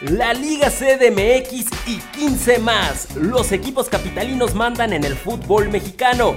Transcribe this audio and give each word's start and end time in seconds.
la 0.00 0.32
Liga 0.32 0.70
CDMX 0.70 1.66
y 1.86 1.98
15 2.14 2.58
más. 2.58 3.14
Los 3.16 3.52
equipos 3.52 3.88
capitalinos 3.88 4.54
mandan 4.54 4.92
en 4.92 5.04
el 5.04 5.14
fútbol 5.14 5.68
mexicano. 5.68 6.34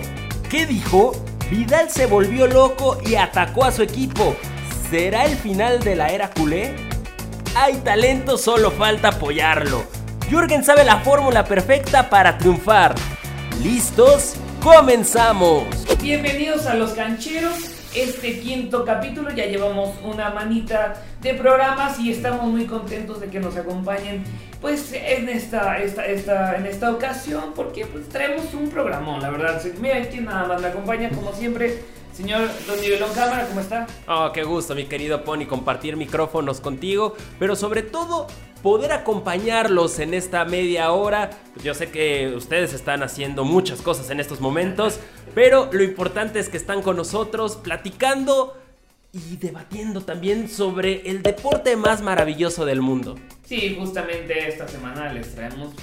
¿Qué 0.50 0.66
dijo? 0.66 1.14
Vidal 1.50 1.90
se 1.90 2.06
volvió 2.06 2.48
loco 2.48 2.98
y 3.06 3.16
atacó 3.16 3.64
a 3.64 3.72
su 3.72 3.82
equipo. 3.84 4.36
¿Será 4.90 5.26
el 5.26 5.38
final 5.38 5.80
de 5.80 5.96
la 5.96 6.10
era 6.10 6.30
culé? 6.30 6.76
Hay 7.56 7.76
talento, 7.78 8.38
solo 8.38 8.70
falta 8.72 9.10
apoyarlo. 9.10 9.84
Jürgen 10.30 10.64
sabe 10.64 10.84
la 10.84 11.00
fórmula 11.00 11.46
perfecta 11.46 12.10
para 12.10 12.38
triunfar. 12.38 12.96
¿Listos? 13.62 14.34
¡Comenzamos! 14.62 15.64
Bienvenidos 16.02 16.66
a 16.66 16.74
Los 16.74 16.92
Cancheros 16.92 17.73
este 17.96 18.40
quinto 18.40 18.86
capítulo. 18.86 19.32
Ya 19.32 19.46
llevamos 19.46 19.96
una 20.04 20.30
manita 20.30 20.94
de 21.22 21.34
programas 21.34 22.00
y 22.00 22.12
estamos 22.12 22.46
muy 22.46 22.66
contentos 22.66 23.20
de 23.20 23.28
que 23.28 23.40
nos 23.40 23.56
acompañen 23.56 24.24
pues 24.62 24.94
en 24.94 25.28
esta, 25.28 25.78
esta, 25.80 26.06
esta, 26.06 26.56
en 26.56 26.66
esta 26.66 26.92
ocasión 26.92 27.54
porque 27.56 27.86
pues 27.86 28.08
traemos 28.08 28.54
un 28.54 28.70
programón, 28.70 29.22
la 29.22 29.30
verdad. 29.30 29.62
Mira, 29.80 29.98
aquí 29.98 30.20
nada 30.22 30.48
más 30.48 30.62
me 30.62 30.68
acompaña 30.68 31.10
como 31.10 31.34
siempre. 31.34 31.80
Señor 32.14 32.48
Don 32.68 32.80
Nivelón 32.80 33.12
Cámara, 33.16 33.48
¿cómo 33.48 33.60
está? 33.60 33.88
Oh, 34.08 34.32
qué 34.32 34.44
gusto, 34.44 34.76
mi 34.76 34.86
querido 34.86 35.24
Pony, 35.24 35.48
compartir 35.48 35.98
micrófonos 35.98 36.62
contigo, 36.62 37.16
pero 37.40 37.56
sobre 37.56 37.82
todo 37.82 38.28
poder 38.62 38.92
acompañarlos 38.92 39.98
en 39.98 40.14
esta 40.14 40.46
media 40.46 40.92
hora. 40.92 41.32
Yo 41.64 41.74
sé 41.74 41.90
que 41.90 42.34
ustedes 42.36 42.74
están 42.74 43.02
haciendo 43.02 43.46
muchas 43.46 43.82
cosas 43.82 44.12
en 44.12 44.20
estos 44.20 44.42
momentos, 44.42 45.00
pero 45.34 45.70
lo 45.72 45.84
importante 45.84 46.40
es 46.40 46.50
que 46.50 46.58
están 46.58 46.84
con 46.84 46.98
nosotros 46.98 47.56
platicando 47.56 48.58
y 49.12 49.38
debatiendo 49.38 50.02
también 50.02 50.50
sobre 50.50 51.10
el 51.10 51.24
deporte 51.24 51.76
más 51.76 52.04
maravilloso 52.04 52.64
del 52.66 52.82
mundo. 52.82 53.16
Sí, 53.44 53.76
justamente 53.80 54.48
esta 54.48 54.68
semana 54.68 55.12
les 55.12 55.34
traemos, 55.34 55.74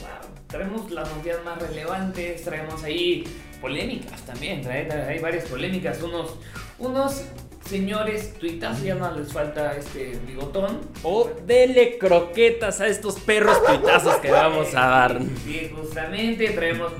traemos 0.46 0.90
las 0.92 1.08
noticias 1.08 1.44
más 1.44 1.60
relevantes, 1.60 2.44
traemos 2.44 2.82
ahí 2.84 3.24
polémicas 3.60 4.20
también, 4.22 4.66
hay 4.66 5.18
varias 5.18 5.44
polémicas, 5.44 6.02
unos, 6.02 6.36
unos 6.78 7.24
señores 7.70 8.34
tuitas, 8.34 8.82
ya 8.82 8.96
no 8.96 9.14
les 9.14 9.32
falta 9.32 9.76
este 9.76 10.18
bigotón. 10.26 10.80
O 11.04 11.30
dele 11.46 11.98
croquetas 11.98 12.80
a 12.80 12.88
estos 12.88 13.20
perros 13.20 13.64
tuitazos 13.64 14.16
que 14.16 14.32
vamos 14.32 14.74
a 14.74 14.86
dar. 14.86 15.20
Sí, 15.44 15.72
justamente, 15.74 16.50
traemos 16.50 16.92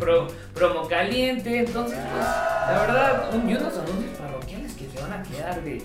promo 0.55 0.86
caliente, 0.88 1.58
entonces, 1.58 1.98
pues, 1.98 2.25
la 2.25 2.78
verdad, 2.86 3.34
un, 3.34 3.50
y 3.50 3.55
unos 3.55 3.77
anuncios 3.77 4.16
parroquiales 4.16 4.72
que 4.75 4.86
se 4.88 5.03
van 5.03 5.12
a 5.12 5.22
quedar 5.25 5.61
de, 5.62 5.83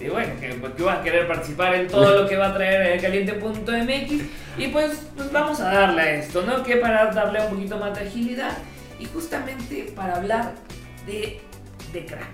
de 0.00 0.10
bueno, 0.10 0.32
que, 0.40 0.48
pues, 0.54 0.72
que, 0.72 0.82
van 0.82 0.98
a 0.98 1.02
querer 1.02 1.28
participar 1.28 1.74
en 1.74 1.88
todo 1.88 2.22
lo 2.22 2.26
que 2.26 2.36
va 2.36 2.48
a 2.48 2.54
traer 2.54 3.02
caliente.mx. 3.02 4.12
Y 4.56 4.68
pues, 4.68 5.08
pues 5.14 5.30
vamos 5.30 5.60
a 5.60 5.74
darle 5.74 6.00
a 6.00 6.14
esto, 6.14 6.42
¿no? 6.42 6.62
Que 6.62 6.76
para 6.76 7.12
darle 7.12 7.42
un 7.42 7.50
poquito 7.50 7.76
más 7.76 7.98
de 7.98 8.06
agilidad 8.06 8.56
y 9.02 9.06
justamente 9.06 9.92
para 9.96 10.16
hablar 10.16 10.54
de, 11.06 11.40
de 11.92 12.06
crack. 12.06 12.28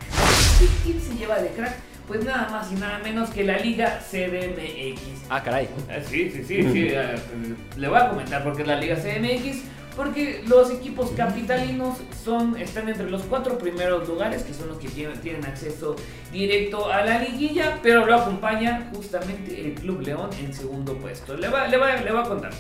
¿Quién 0.85 1.01
se 1.01 1.15
lleva 1.15 1.39
de 1.39 1.49
crack? 1.49 1.77
Pues 2.07 2.25
nada 2.25 2.49
más 2.51 2.71
y 2.73 2.75
nada 2.75 2.99
menos 2.99 3.31
que 3.31 3.45
la 3.45 3.59
Liga 3.59 4.01
CDMX. 4.01 5.01
Ah, 5.31 5.43
caray. 5.43 5.69
Ah, 5.91 5.99
sí, 6.03 6.31
sí, 6.31 6.45
sí, 6.45 6.73
sí. 6.73 6.89
Ah, 6.95 7.15
le 7.77 7.89
voy 7.89 7.99
a 7.99 8.09
comentar 8.11 8.45
porque 8.45 8.63
es 8.63 8.69
la 8.69 8.77
Liga 8.77 8.97
CDMX. 8.97 9.63
Porque 9.97 10.45
los 10.47 10.71
equipos 10.71 11.11
capitalinos 11.17 11.99
son, 12.23 12.57
están 12.57 12.89
entre 12.89 13.11
los 13.11 13.23
cuatro 13.23 13.59
primeros 13.59 14.07
lugares, 14.07 14.45
que 14.45 14.55
son 14.55 14.69
los 14.69 14.79
que 14.79 14.89
tienen, 14.89 15.19
tienen 15.21 15.45
acceso 15.45 15.97
directo 16.31 16.89
a 16.93 17.05
la 17.05 17.19
liguilla, 17.19 17.81
pero 17.83 18.07
lo 18.07 18.15
acompaña 18.15 18.91
justamente 18.95 19.61
el 19.61 19.75
Club 19.75 20.03
León 20.03 20.31
en 20.39 20.55
segundo 20.55 20.97
puesto. 20.99 21.37
Le 21.37 21.49
voy 21.49 21.69
le 21.69 21.79
va, 21.79 21.97
le 21.97 22.13
va 22.13 22.23
a 22.23 22.29
contar. 22.29 22.53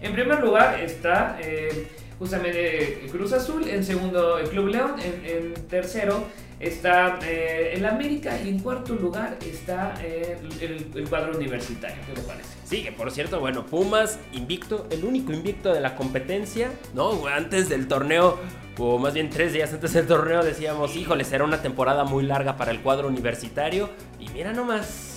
En 0.00 0.14
primer 0.14 0.40
lugar 0.40 0.80
está 0.80 1.36
eh, 1.38 1.86
justamente 2.18 3.06
Cruz 3.10 3.32
Azul, 3.32 3.68
en 3.68 3.84
segundo 3.84 4.38
el 4.38 4.48
Club 4.48 4.68
León, 4.68 4.94
en, 4.98 5.24
en 5.26 5.54
tercero 5.68 6.24
está 6.58 7.18
eh, 7.22 7.74
el 7.74 7.84
América 7.84 8.38
y 8.42 8.48
en 8.48 8.60
cuarto 8.60 8.94
lugar 8.94 9.38
está 9.44 9.94
eh, 10.02 10.38
el, 10.60 11.08
cuadro 11.08 11.36
universitario. 11.36 11.96
¿Qué 12.06 12.14
le 12.14 12.26
parece? 12.26 12.48
Sí, 12.64 12.82
que 12.82 12.92
por 12.92 13.10
cierto, 13.10 13.40
bueno, 13.40 13.66
Pumas 13.66 14.18
invicto, 14.32 14.86
el 14.90 15.04
único 15.04 15.32
invicto 15.32 15.72
de 15.72 15.80
la 15.80 15.96
competencia, 15.96 16.70
¿no? 16.94 17.26
Antes 17.26 17.68
del 17.68 17.88
torneo, 17.88 18.38
o 18.78 18.98
más 18.98 19.14
bien 19.14 19.30
tres 19.30 19.52
días 19.52 19.72
antes 19.72 19.92
del 19.92 20.06
torneo, 20.06 20.42
decíamos, 20.42 20.96
híjole, 20.96 21.24
será 21.24 21.44
una 21.44 21.62
temporada 21.62 22.04
muy 22.04 22.24
larga 22.24 22.56
para 22.56 22.70
el 22.70 22.80
cuadro 22.80 23.08
universitario. 23.08 23.90
Y 24.18 24.28
mira 24.30 24.52
nomás. 24.52 25.12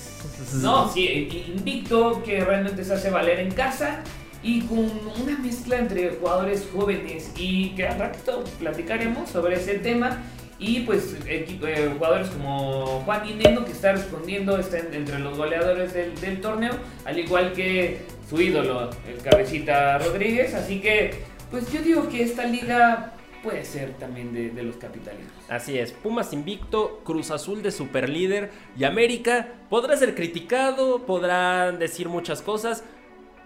No, 0.56 0.92
sí, 0.92 1.46
invicto 1.56 2.22
que 2.24 2.44
realmente 2.44 2.84
se 2.84 2.94
hace 2.94 3.10
valer 3.10 3.40
en 3.40 3.52
casa 3.52 4.04
y 4.41 4.61
con 4.61 4.79
una 5.22 5.38
mezcla 5.39 5.77
entre 5.77 6.11
jugadores 6.11 6.67
jóvenes 6.73 7.31
y 7.38 7.69
que 7.72 7.88
al 7.88 8.00
ratito 8.00 8.44
platicaremos 8.59 9.29
sobre 9.29 9.55
ese 9.55 9.75
tema 9.79 10.23
y 10.59 10.81
pues 10.81 11.16
eh, 11.25 11.45
jugadores 11.94 12.29
como 12.29 13.01
Juan 13.05 13.38
Neno 13.38 13.63
que 13.63 13.72
está 13.72 13.94
respondiendo, 13.94 14.57
está 14.57 14.79
entre 14.79 15.19
los 15.19 15.38
goleadores 15.38 15.94
del, 15.94 16.41
torneo, 16.41 16.73
al 17.05 17.17
igual 17.17 17.53
que 17.53 18.01
su 18.29 18.41
ídolo, 18.41 18.89
el 19.07 19.22
cabecita 19.22 19.97
Rodríguez. 20.00 20.53
Así 20.53 20.81
que, 20.81 21.23
pues 21.50 21.71
yo 21.71 21.81
digo 21.81 22.09
que 22.09 22.23
esta 22.23 22.44
liga 22.44 23.13
puede 23.41 23.63
ser 23.63 23.94
también 23.94 24.33
de, 24.33 24.50
de, 24.50 24.63
los 24.63 24.75
capitalinos. 24.75 25.31
Así 25.47 25.79
es, 25.79 25.94
Pumas 25.94 26.33
invicto, 26.33 27.00
Cruz 27.06 27.31
Azul 27.31 27.63
de 27.63 27.71
superlíder 27.71 28.51
y 28.77 28.83
América 28.83 29.53
podrá 29.69 29.95
ser 29.95 30.13
criticado, 30.13 31.06
podrán 31.06 31.79
decir 31.79 32.09
muchas 32.09 32.41
cosas, 32.41 32.83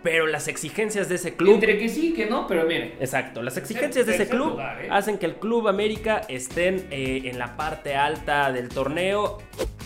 pero 0.04 0.28
las 0.28 0.48
exigencias 0.48 1.08
de 1.10 1.16
ese 1.16 1.36
club. 1.36 1.56
Entre 1.56 1.78
que 1.78 1.88
sí, 1.90 2.14
que 2.14 2.26
no, 2.26 2.46
pero 2.46 2.66
miren. 2.66 2.94
Exacto, 3.00 3.42
las 3.42 3.58
exigencias 3.58 4.06
de 4.06 4.16
ese 4.16 4.28
club 4.28 4.60
¿eh? 4.60 4.90
hacen 4.92 5.18
que 5.18 5.26
el 5.26 5.36
Club 5.36 5.68
América 5.68 6.22
estén 6.28 6.86
eh, 6.92 7.22
en 7.26 7.40
la 7.40 7.56
parte 7.56 7.96
alta 7.96 8.52
del 8.52 8.70
torneo. 8.70 9.40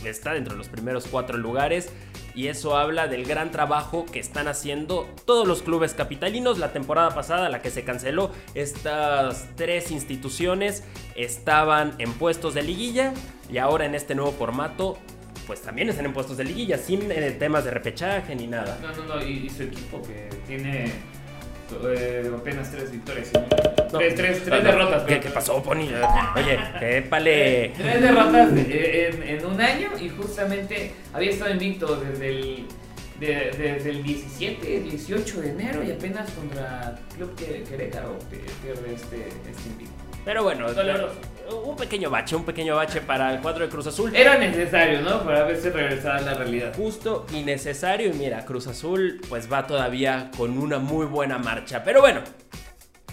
Está 0.04 0.34
dentro 0.34 0.54
de 0.54 0.58
los 0.58 0.70
primeros 0.70 1.08
cuatro 1.08 1.38
lugares. 1.38 1.94
Y 2.34 2.50
eso 2.50 2.78
habla 2.78 3.08
del 3.08 3.26
gran 3.26 3.50
trabajo 3.50 4.06
que 4.06 4.20
están 4.20 4.48
haciendo 4.48 5.10
todos 5.26 5.48
los 5.48 5.64
clubes 5.64 5.96
capitalinos. 5.96 6.60
La 6.60 6.72
temporada 6.72 7.10
pasada, 7.16 7.50
la 7.50 7.64
que 7.64 7.72
se 7.72 7.84
canceló, 7.84 8.30
estas 8.54 9.50
tres 9.56 9.90
instituciones 9.90 10.84
estaban 11.16 11.96
en 11.98 12.14
puestos 12.14 12.54
de 12.54 12.62
liguilla. 12.62 13.14
Y 13.52 13.58
ahora 13.58 13.86
en 13.86 13.96
este 13.96 14.14
nuevo 14.14 14.32
formato 14.34 15.00
pues 15.48 15.62
también 15.62 15.90
están 15.90 16.06
en 16.06 16.14
puestos 16.14 16.36
de 16.38 16.44
liguilla, 16.44 16.78
sin 16.78 17.10
eh, 17.10 17.32
temas 17.32 17.64
de 17.64 17.72
repechaje 17.72 18.36
ni 18.36 18.48
nada. 18.48 18.78
No, 18.82 18.92
no, 18.92 19.16
no, 19.16 19.26
y, 19.26 19.50
su 19.50 19.64
equipo 19.64 20.02
que 20.02 20.30
tiene 20.46 20.92
eh, 21.86 22.30
apenas 22.36 22.70
tres 22.70 22.92
victorias. 22.92 23.32
tres, 23.90 24.16
tres, 24.16 24.44
tres 24.44 24.64
derrotas. 24.64 25.04
¿Qué, 25.04 25.22
¿Qué, 25.22 25.30
pasó, 25.30 25.64
Pony? 25.64 25.88
Oye, 26.36 26.98
épale. 26.98 27.72
tres 27.78 28.02
derrotas 28.02 28.50
en, 28.52 29.24
en, 29.24 29.46
un 29.46 29.62
año 29.62 29.90
y 30.00 30.10
justamente 30.10 30.92
había 31.14 31.32
estado 31.32 31.52
invicto 31.52 31.96
desde 31.96 32.30
el, 32.30 32.68
desde 33.20 33.90
el 33.90 34.04
17, 34.04 34.80
18 34.82 35.42
de 35.42 35.50
enero 35.50 35.84
y 35.84 35.92
apenas 35.92 36.30
contra 36.32 37.00
Club 37.16 37.36
Querétaro 37.36 38.18
pierde 38.30 38.94
este, 38.94 39.28
este 39.50 39.70
invicto. 39.70 40.08
Pero 40.28 40.44
bueno, 40.44 40.66
un 41.64 41.78
pequeño 41.78 42.10
bache, 42.10 42.36
un 42.36 42.44
pequeño 42.44 42.76
bache 42.76 43.00
para 43.00 43.34
el 43.34 43.40
cuadro 43.40 43.64
de 43.64 43.72
Cruz 43.72 43.88
Azul. 43.88 44.14
Era 44.14 44.38
necesario, 44.38 45.02
¿no? 45.02 45.24
Para 45.24 45.46
verse 45.46 45.70
regresar 45.70 46.18
a 46.18 46.22
la 46.22 46.34
realidad. 46.34 46.76
Justo 46.76 47.26
y 47.34 47.44
necesario. 47.44 48.10
Y 48.10 48.14
mira, 48.14 48.44
Cruz 48.44 48.68
Azul 48.68 49.22
pues 49.30 49.50
va 49.50 49.66
todavía 49.66 50.30
con 50.36 50.58
una 50.58 50.80
muy 50.80 51.06
buena 51.06 51.38
marcha. 51.38 51.82
Pero 51.82 52.02
bueno, 52.02 52.24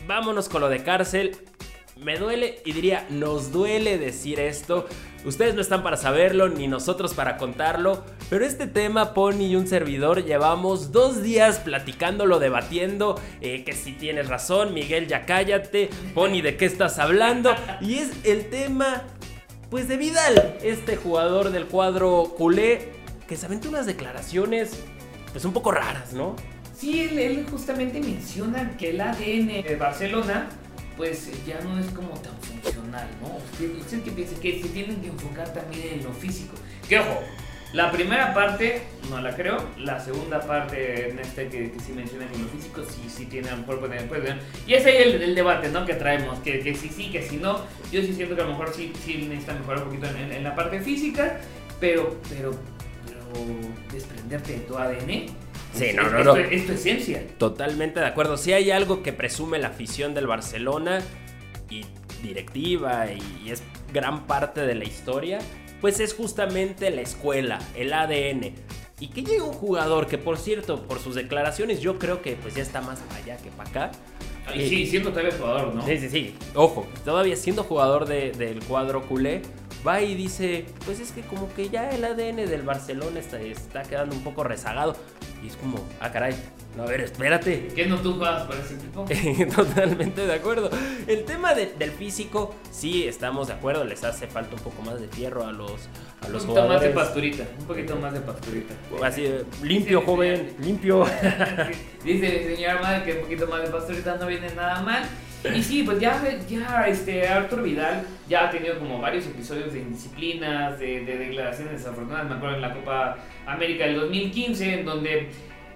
vámonos 0.09 0.49
con 0.49 0.61
lo 0.61 0.69
de 0.69 0.83
cárcel. 0.83 1.37
Me 1.97 2.19
duele 2.19 2.61
y 2.65 2.73
diría, 2.73 3.07
nos 3.09 3.53
duele 3.53 3.99
decir 3.99 4.41
esto. 4.41 4.87
Ustedes 5.25 5.55
no 5.55 5.61
están 5.61 5.85
para 5.85 5.97
saberlo, 5.97 6.49
ni 6.49 6.67
nosotros 6.67 7.15
para 7.15 7.37
contarlo. 7.37 8.05
Pero 8.29 8.45
este 8.45 8.67
tema, 8.67 9.15
Pony 9.15 9.47
y 9.47 9.57
un 9.57 9.69
servidor, 9.69 10.25
llevamos 10.25 10.91
dos 10.91 11.23
días 11.23 11.61
platicándolo, 11.61 12.41
debatiendo. 12.41 13.21
Eh, 13.41 13.63
que 13.65 13.75
si 13.75 13.93
tienes 13.93 14.29
razón, 14.29 14.75
Miguel, 14.75 15.07
ya 15.07 15.25
cállate. 15.25 15.89
Pony, 16.15 16.43
¿de 16.43 16.57
qué 16.57 16.65
estás 16.65 16.99
hablando? 16.99 17.55
Y 17.81 17.95
es 17.95 18.11
el 18.25 18.51
tema, 18.51 19.05
pues 19.71 19.87
de 19.87 19.97
Vidal, 19.97 20.57
este 20.65 20.97
jugador 20.97 21.51
del 21.51 21.67
cuadro 21.67 22.35
culé, 22.37 22.89
que 23.29 23.37
se 23.37 23.47
aventó 23.47 23.69
unas 23.69 23.87
declaraciones, 23.87 24.83
pues 25.31 25.45
un 25.45 25.53
poco 25.53 25.71
raras, 25.71 26.13
¿no? 26.13 26.35
Sí, 26.77 27.03
él, 27.03 27.19
él 27.21 27.47
justamente 27.49 28.01
menciona 28.01 28.77
que 28.77 28.91
el 28.91 29.01
ADN 29.01 29.63
de 29.63 29.77
Barcelona 29.79 30.49
pues 30.97 31.29
ya 31.47 31.61
no 31.61 31.79
es 31.79 31.87
como 31.91 32.11
tan 32.21 32.35
funcional, 32.41 33.09
¿no? 33.21 33.37
Usted, 33.81 34.03
que 34.03 34.11
piensa 34.11 34.41
que 34.41 34.63
se 34.63 34.69
tienen 34.69 35.01
que 35.01 35.09
enfocar 35.09 35.53
también 35.53 35.95
en 35.95 36.05
lo 36.05 36.13
físico. 36.13 36.55
Que 36.89 37.01
ojo, 37.01 37.21
la 37.73 37.91
primera 37.91 38.33
parte 38.33 38.83
no 39.11 39.21
la 39.21 39.35
creo, 39.35 39.57
la 39.79 39.99
segunda 39.99 40.41
parte 40.41 41.11
en 41.11 41.17
que, 41.17 41.73
que 41.73 41.81
sí 41.85 41.93
mencionan 41.93 42.29
en 42.33 42.43
lo 42.43 42.49
físico, 42.49 42.83
sí, 42.89 43.09
sí 43.09 43.27
tiene 43.27 43.49
a 43.49 43.53
lo 43.53 43.59
mejor 43.59 43.81
pueden, 43.81 44.09
pueden 44.09 44.39
Y 44.67 44.75
ese 44.75 45.01
es 45.01 45.21
el, 45.21 45.35
debate, 45.35 45.71
¿no? 45.71 45.85
Que 45.85 45.95
traemos, 45.95 46.39
que, 46.41 46.61
que 46.61 46.75
sí, 46.75 46.89
sí, 46.89 47.11
que 47.11 47.23
si 47.23 47.39
no. 47.39 47.63
Yo 47.91 48.01
sí 48.03 48.15
siento 48.15 48.37
que 48.37 48.43
a 48.43 48.45
lo 48.45 48.53
mejor 48.53 48.73
sí, 48.73 48.93
sí 49.05 49.27
necesita 49.29 49.55
mejorar 49.55 49.83
un 49.83 49.89
poquito 49.89 50.07
en, 50.07 50.45
la 50.45 50.55
parte 50.55 50.81
física, 50.81 51.41
pero, 51.81 52.17
pero, 52.29 52.53
pero 53.07 53.25
desprenderte 53.93 54.53
de 54.53 54.61
tu 54.61 54.79
ADN 54.79 55.44
Sí, 55.75 55.87
no, 55.95 56.09
no, 56.11 56.23
no. 56.25 56.35
tu- 56.35 56.41
Es 56.41 56.67
tu 56.67 56.73
esencia. 56.73 57.23
Totalmente 57.39 58.01
de 58.01 58.07
acuerdo. 58.07 58.37
Si 58.37 58.53
hay 58.53 58.71
algo 58.71 59.03
que 59.03 59.13
presume 59.13 59.59
la 59.59 59.69
afición 59.69 60.15
del 60.15 60.27
Barcelona 60.27 61.01
y 61.71 61.83
directiva 62.23 63.07
y, 63.13 63.51
es 63.51 63.63
gran 63.93 64.27
parte 64.27 64.63
de 64.63 64.75
la 64.75 64.85
historia, 64.85 65.39
pues 65.81 66.01
es 66.01 66.15
justamente 66.15 66.91
la 66.91 67.01
escuela, 67.03 67.59
el 67.77 67.93
ADN. 67.93 68.53
Y 69.01 69.09
que 69.09 69.23
llegue 69.23 69.43
un 69.43 69.53
jugador 69.53 70.07
que, 70.07 70.19
por 70.19 70.39
cierto, 70.39 70.83
por 70.87 70.99
sus 71.01 71.15
declaraciones, 71.17 71.81
yo 71.81 71.99
creo 71.99 72.23
que 72.23 72.37
pues 72.37 72.55
ya 72.55 72.63
está 72.63 72.81
más 72.81 73.01
para 73.01 73.21
allá 73.21 73.37
que 73.37 73.51
para 73.51 73.69
acá. 73.69 73.91
Y 74.55 74.63
Eh, 74.63 74.69
sí, 74.69 74.87
siendo 74.87 75.11
todavía 75.11 75.33
jugador, 75.37 75.75
¿no? 75.75 75.85
Sí, 75.87 75.99
sí, 75.99 76.09
sí. 76.09 76.35
Ojo, 76.55 76.87
todavía 77.05 77.35
siendo 77.37 77.65
jugador 77.65 78.07
de- 78.07 78.33
del 78.33 78.61
cuadro 78.65 79.03
culé, 79.07 79.43
va 79.87 80.01
y 80.01 80.15
dice, 80.15 80.67
pues 80.85 81.01
es 81.01 81.13
que 81.13 81.23
como 81.23 81.53
que 81.55 81.69
ya 81.69 81.91
el 81.91 82.05
ADN 82.05 82.37
del 82.37 82.63
Barcelona 82.63 83.21
está, 83.21 83.41
está 83.41 83.83
quedando 83.83 84.15
un 84.17 84.23
poco 84.25 84.43
rezagado. 84.45 84.97
Y 85.43 85.49
es 85.49 85.57
como, 85.57 85.77
ah, 86.01 86.11
caray, 86.11 86.35
no, 86.75 86.85
a 86.85 86.87
ver, 86.87 87.03
espérate. 87.03 87.69
¿Qué 87.75 87.87
no 87.87 87.99
tú 87.99 88.15
juegas 88.17 88.45
para 88.45 88.61
ese 88.61 88.75
equipo? 88.77 89.05
Totalmente 89.55 90.27
de 90.27 90.33
acuerdo. 90.33 90.71
El 91.07 91.25
tema 91.25 91.53
de- 91.55 91.75
del 91.79 91.91
físico, 91.91 92.55
sí, 92.71 93.07
estamos 93.07 93.49
de 93.49 93.53
acuerdo, 93.53 93.85
les 93.85 94.03
hace 94.05 94.27
falta 94.27 94.55
un 94.57 94.63
poco 94.63 94.81
más 94.83 94.99
de 95.01 95.07
fierro 95.09 95.47
a 95.47 95.53
los, 95.53 95.73
a 96.23 96.29
los 96.31 96.45
un 96.45 96.49
poquito 96.49 96.67
más 96.69 96.81
de 96.81 96.89
jugadores. 96.89 96.95
pasturita. 96.95 97.45
Un 97.61 97.67
poquito 97.67 97.97
más 97.97 98.13
de 98.15 98.21
pasturita. 98.21 98.75
Así, 99.03 99.29
limpio, 99.63 100.01
Sí, 100.01 100.07
joven, 100.07 100.57
limpio. 100.61 101.05
Dice 102.05 102.45
mi 102.49 102.57
señora 102.57 102.81
madre 102.81 103.05
que 103.05 103.13
un 103.19 103.21
poquito 103.25 103.47
más 103.47 103.63
de 103.63 103.69
pastorita 103.69 104.17
no 104.17 104.27
viene 104.27 104.49
nada 104.55 104.81
mal. 104.83 105.05
Y 105.53 105.63
sí, 105.63 105.83
pues 105.83 106.01
ya, 106.01 106.23
ya 106.49 106.87
este, 106.89 107.29
Arturo 107.29 107.63
Vidal 107.63 108.03
ya 108.29 108.49
ha 108.49 108.51
tenido 108.51 108.79
como 108.79 109.01
varios 109.01 109.27
episodios 109.27 109.73
de 109.73 109.81
indisciplinas, 109.81 110.79
de, 110.79 111.05
de 111.05 111.19
declaraciones 111.19 111.75
desafortunadas. 111.75 112.29
Me 112.29 112.37
acuerdo 112.37 112.57
en 112.57 112.63
la 112.63 112.73
Copa 112.73 113.19
América 113.47 113.85
del 113.85 113.97
2015, 113.97 114.81
en 114.81 114.87
donde 114.87 115.29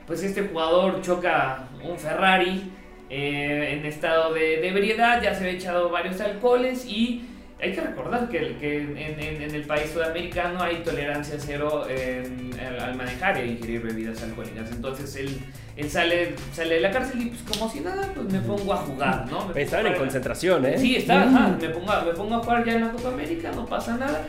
pues 0.06 0.22
este 0.22 0.42
jugador 0.42 1.02
choca 1.02 1.68
un 1.84 1.98
Ferrari 1.98 2.72
eh, 3.10 3.78
en 3.78 3.84
estado 3.84 4.32
de, 4.32 4.56
de 4.56 4.68
ebriedad, 4.68 5.22
ya 5.22 5.34
se 5.34 5.44
había 5.44 5.58
echado 5.58 5.90
varios 5.90 6.18
alcoholes 6.20 6.86
y 6.86 7.27
hay 7.60 7.72
que 7.72 7.80
recordar 7.80 8.28
que, 8.28 8.56
que 8.58 8.78
en, 8.82 8.96
en- 8.98 9.42
en 9.42 9.54
el 9.54 9.62
país 9.64 9.90
sudamericano 9.92 10.62
hay 10.62 10.76
tolerancia 10.84 11.36
cero 11.38 11.86
en- 11.88 12.50
al, 12.80 12.94
manejar 12.96 13.36
e 13.38 13.46
ingerir 13.46 13.82
bebidas 13.82 14.22
alcohólicas. 14.22 14.70
Entonces 14.70 15.14
él, 15.16 15.38
él 15.76 15.90
sale, 15.90 16.34
sale 16.52 16.76
de 16.76 16.80
la 16.80 16.90
cárcel 16.90 17.20
y 17.22 17.26
pues 17.26 17.42
como 17.42 17.70
si 17.70 17.80
nada, 17.80 18.10
pues 18.14 18.32
me 18.32 18.40
pongo 18.40 18.72
a 18.72 18.76
jugar, 18.78 19.26
¿no? 19.30 19.46
Me 19.48 19.62
Estaban 19.62 19.86
en 19.88 19.94
concentración, 19.94 20.64
¿eh? 20.66 20.78
Sí, 20.78 20.96
estaba, 20.96 21.22
ajá, 21.22 21.56
me, 21.60 21.68
pongo 21.70 21.90
a, 21.90 22.02
me 22.04 22.12
pongo 22.12 22.34
a 22.36 22.38
jugar 22.38 22.64
ya 22.64 22.74
en 22.74 22.80
la 22.82 22.90
Copa 22.92 23.08
América, 23.08 23.50
no 23.54 23.66
pasa 23.66 23.96
nada. 23.96 24.26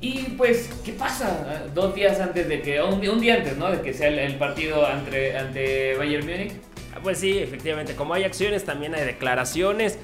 Y 0.00 0.18
pues, 0.36 0.68
¿qué 0.84 0.92
pasa? 0.92 1.64
Dos 1.74 1.94
días 1.94 2.20
antes 2.20 2.48
de 2.48 2.60
que, 2.60 2.82
un, 2.82 3.00
día- 3.00 3.12
un 3.12 3.20
día 3.20 3.34
antes, 3.36 3.56
¿no? 3.56 3.70
De 3.70 3.80
que 3.80 3.92
sea 3.94 4.08
el, 4.08 4.18
el 4.18 4.34
partido 4.36 4.86
ante, 4.86 5.36
ante 5.36 5.94
Bayern 5.96 6.26
Múnich. 6.26 6.52
Ah, 6.94 6.98
Pues 7.02 7.18
sí, 7.18 7.38
efectivamente, 7.38 7.94
como 7.94 8.12
hay 8.14 8.24
acciones, 8.24 8.64
también 8.64 8.94
hay 8.94 9.04
declaraciones. 9.04 9.98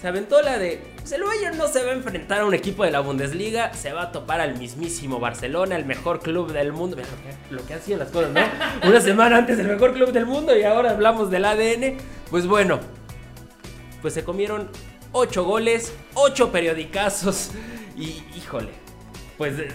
Se 0.00 0.08
aventó 0.08 0.42
la 0.42 0.58
de. 0.58 0.80
Pues 1.02 1.10
el 1.14 1.24
Bayern 1.24 1.58
no 1.58 1.66
se 1.66 1.82
va 1.82 1.90
a 1.90 1.94
enfrentar 1.94 2.42
a 2.42 2.46
un 2.46 2.54
equipo 2.54 2.84
de 2.84 2.92
la 2.92 3.00
Bundesliga, 3.00 3.74
se 3.74 3.92
va 3.92 4.02
a 4.02 4.12
topar 4.12 4.40
al 4.40 4.56
mismísimo 4.56 5.18
Barcelona, 5.18 5.74
el 5.74 5.84
mejor 5.84 6.20
club 6.20 6.52
del 6.52 6.72
mundo. 6.72 6.96
Lo 6.96 7.02
que, 7.02 7.54
lo 7.54 7.66
que 7.66 7.74
han 7.74 7.82
sido 7.82 7.98
las 7.98 8.12
cosas, 8.12 8.30
¿no? 8.30 8.40
Una 8.88 9.00
semana 9.00 9.38
antes 9.38 9.58
el 9.58 9.66
mejor 9.66 9.94
club 9.94 10.12
del 10.12 10.26
mundo 10.26 10.56
y 10.56 10.62
ahora 10.62 10.92
hablamos 10.92 11.28
del 11.28 11.44
ADN. 11.44 11.96
Pues 12.30 12.46
bueno, 12.46 12.78
pues 14.00 14.14
se 14.14 14.22
comieron 14.22 14.68
8 15.10 15.42
goles, 15.42 15.92
8 16.14 16.52
periodicazos 16.52 17.50
y 17.96 18.22
híjole, 18.36 18.70
pues 19.36 19.58
eh, 19.58 19.68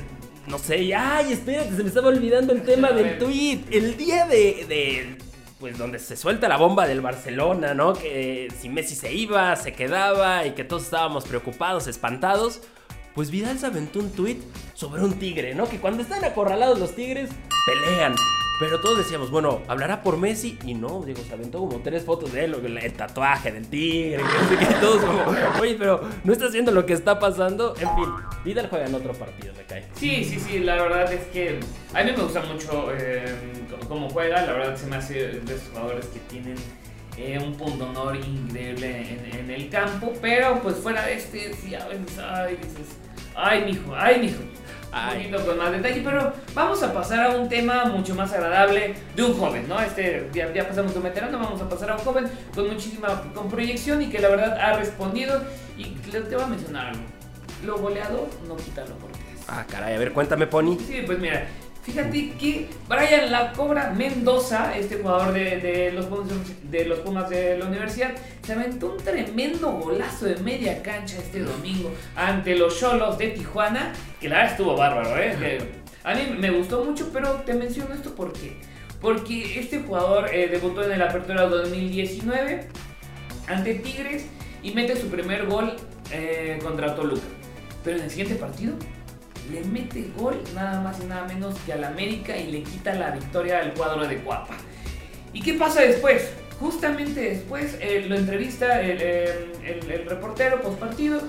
no 0.47 0.57
sé, 0.57 0.95
ay, 0.95 1.33
espérate, 1.33 1.75
se 1.75 1.83
me 1.83 1.89
estaba 1.89 2.07
olvidando 2.07 2.53
el 2.53 2.61
tema 2.63 2.91
del 2.91 3.17
tweet. 3.17 3.65
El 3.69 3.97
día 3.97 4.25
de, 4.27 4.65
de, 4.69 5.17
pues 5.59 5.77
donde 5.77 5.99
se 5.99 6.15
suelta 6.15 6.47
la 6.47 6.57
bomba 6.57 6.87
del 6.87 7.01
Barcelona, 7.01 7.73
¿no? 7.73 7.93
Que 7.93 8.47
si 8.59 8.69
Messi 8.69 8.95
se 8.95 9.13
iba, 9.13 9.55
se 9.55 9.73
quedaba 9.73 10.45
y 10.45 10.51
que 10.51 10.63
todos 10.63 10.83
estábamos 10.83 11.25
preocupados, 11.25 11.87
espantados. 11.87 12.61
Pues 13.15 13.31
Vidal 13.31 13.57
se 13.57 13.65
aventó 13.65 13.99
un 13.99 14.11
tweet 14.11 14.37
sobre 14.75 15.03
un 15.03 15.13
tigre, 15.13 15.55
¿no? 15.55 15.67
Que 15.67 15.79
cuando 15.79 16.03
están 16.03 16.23
acorralados 16.23 16.77
los 16.79 16.95
tigres, 16.95 17.31
pelean. 17.65 18.15
Pero 18.59 18.81
todos 18.81 18.97
decíamos, 18.97 19.29
bueno, 19.29 19.61
hablará 19.67 20.01
por 20.01 20.17
Messi. 20.17 20.57
Y 20.65 20.73
no, 20.73 21.03
digo, 21.03 21.21
se 21.27 21.33
aventó 21.33 21.59
como 21.59 21.79
tres 21.79 22.03
fotos 22.03 22.33
de 22.33 22.45
él, 22.45 22.77
el 22.81 22.93
tatuaje 22.93 23.51
del 23.51 23.67
tigre, 23.67 24.23
que 24.49 24.65
qué, 24.65 24.73
todos 24.75 25.03
como, 25.03 25.23
oye, 25.61 25.75
pero 25.77 26.01
no 26.23 26.33
estás 26.33 26.53
viendo 26.53 26.71
lo 26.71 26.85
que 26.85 26.93
está 26.93 27.19
pasando. 27.19 27.75
En 27.79 27.95
fin, 27.95 28.13
Vidal 28.43 28.67
juega 28.69 28.87
en 28.87 28.95
otro 28.95 29.13
partido, 29.13 29.53
me 29.55 29.63
cae. 29.63 29.85
Sí, 29.93 30.23
sí, 30.23 30.39
sí, 30.39 30.59
la 30.59 30.75
verdad 30.75 31.11
es 31.11 31.25
que 31.27 31.59
a 31.93 32.03
mí 32.03 32.11
me 32.11 32.23
gusta 32.23 32.41
mucho 32.41 32.91
eh, 32.93 33.25
cómo 33.87 34.09
juega, 34.09 34.41
la 34.45 34.53
verdad 34.53 34.75
se 34.75 34.87
me 34.87 34.95
hace 34.95 35.13
de 35.13 35.53
esos 35.53 35.69
jugadores 35.69 36.07
que 36.07 36.19
tienen 36.21 36.55
eh, 37.17 37.39
un 37.39 37.55
punto 37.55 37.85
honor 37.89 38.15
increíble 38.15 39.19
en, 39.33 39.39
en 39.39 39.51
el 39.51 39.69
campo, 39.69 40.13
pero 40.21 40.59
pues 40.61 40.77
fuera 40.77 41.05
de 41.05 41.13
este, 41.13 41.53
sí, 41.53 41.75
a 41.75 41.87
veces, 41.87 42.19
ay, 42.19 42.57
dices, 42.57 42.97
ay, 43.35 43.65
mijo, 43.65 43.95
ay, 43.95 44.19
mijo. 44.19 44.41
Un 44.89 44.97
Ay. 44.97 45.27
poquito 45.29 45.45
con 45.45 45.57
más 45.57 45.71
detalle, 45.71 46.01
pero 46.03 46.33
vamos 46.53 46.81
a 46.81 46.93
pasar 46.93 47.27
a 47.27 47.29
un 47.37 47.49
tema 47.49 47.85
mucho 47.85 48.15
más 48.15 48.31
agradable 48.33 48.95
de 49.15 49.23
un 49.23 49.33
joven, 49.33 49.67
¿no? 49.67 49.79
Este, 49.81 50.29
ya, 50.33 50.51
ya 50.53 50.67
pasamos 50.67 50.93
de 50.93 50.97
un 50.99 51.03
veterano, 51.03 51.37
vamos 51.37 51.61
a 51.61 51.69
pasar 51.69 51.91
a 51.91 51.95
un 51.95 51.99
joven 51.99 52.25
con 52.55 52.67
muchísima 52.67 53.23
con 53.33 53.49
proyección 53.49 54.01
y 54.01 54.07
que 54.07 54.19
la 54.19 54.29
verdad 54.29 54.57
ha 54.59 54.77
respondido. 54.77 55.43
Y 55.77 55.85
te 55.85 56.35
voy 56.35 56.43
a 56.43 56.47
mencionar 56.47 56.87
algo: 56.87 57.03
lo 57.65 57.77
goleador 57.77 58.27
no 58.47 58.55
quita 58.55 58.81
lo. 58.85 58.95
Ah, 59.49 59.65
caray, 59.69 59.95
a 59.95 59.99
ver, 59.99 60.11
cuéntame, 60.11 60.47
Pony. 60.47 60.77
Sí, 60.77 61.03
pues 61.05 61.19
mira, 61.19 61.47
fíjate 61.87 62.31
que 62.37 62.67
Brian 62.89 63.31
La 63.31 63.53
Cobra 63.53 63.91
Mendoza, 63.91 64.77
este 64.77 64.97
jugador 64.97 65.33
de, 65.33 65.57
de 65.57 65.91
los 65.93 66.05
Pumas, 66.07 66.27
de 66.69 66.85
los 66.85 66.99
Pumas 66.99 67.29
de 67.29 67.57
la 67.57 67.65
universidad, 67.65 68.11
se 68.43 68.53
aventó 68.53 68.91
un 68.91 68.97
tremendo 68.97 69.71
golazo 69.71 70.25
de 70.25 70.35
media 70.37 70.83
cancha 70.83 71.17
este 71.17 71.39
domingo 71.39 71.89
ante 72.15 72.57
los 72.57 72.77
Cholos 72.77 73.17
de 73.17 73.29
Tijuana, 73.29 73.93
que 74.19 74.27
la 74.27 74.35
verdad 74.35 74.51
estuvo 74.51 74.75
bárbaro, 74.75 75.17
¿eh? 75.17 75.35
Que 75.39 75.59
a 76.03 76.13
mí 76.13 76.35
me 76.37 76.51
gustó 76.51 76.83
mucho, 76.83 77.09
pero 77.13 77.31
te 77.45 77.53
menciono 77.53 77.93
esto 77.93 78.13
por 78.13 78.33
qué. 78.33 78.57
Porque 78.99 79.59
este 79.59 79.79
jugador 79.79 80.33
eh, 80.33 80.49
debutó 80.49 80.83
en 80.83 80.91
el 80.91 81.01
Apertura 81.01 81.43
2019 81.43 82.67
ante 83.47 83.75
Tigres 83.75 84.25
y 84.61 84.71
mete 84.71 84.95
su 84.97 85.07
primer 85.07 85.45
gol 85.45 85.73
eh, 86.11 86.59
contra 86.61 86.95
Toluca. 86.95 87.27
Pero 87.83 87.97
en 87.97 88.03
el 88.03 88.09
siguiente 88.09 88.35
partido 88.35 88.73
le 89.51 89.63
mete 89.65 90.09
gol 90.17 90.41
nada 90.53 90.81
más 90.81 90.99
y 91.01 91.05
nada 91.05 91.27
menos 91.27 91.55
que 91.65 91.73
al 91.73 91.83
América 91.83 92.37
y 92.37 92.51
le 92.51 92.63
quita 92.63 92.93
la 92.93 93.11
victoria 93.11 93.59
al 93.59 93.73
cuadro 93.73 94.07
de 94.07 94.17
Cuapa. 94.17 94.55
¿Y 95.33 95.41
qué 95.41 95.53
pasa 95.53 95.81
después? 95.81 96.31
Justamente 96.59 97.19
después 97.21 97.77
eh, 97.79 98.05
lo 98.07 98.15
entrevista 98.15 98.81
el, 98.81 98.97
eh, 99.01 100.05
reportero 100.07 100.61
post 100.61 100.79
partido 100.79 101.21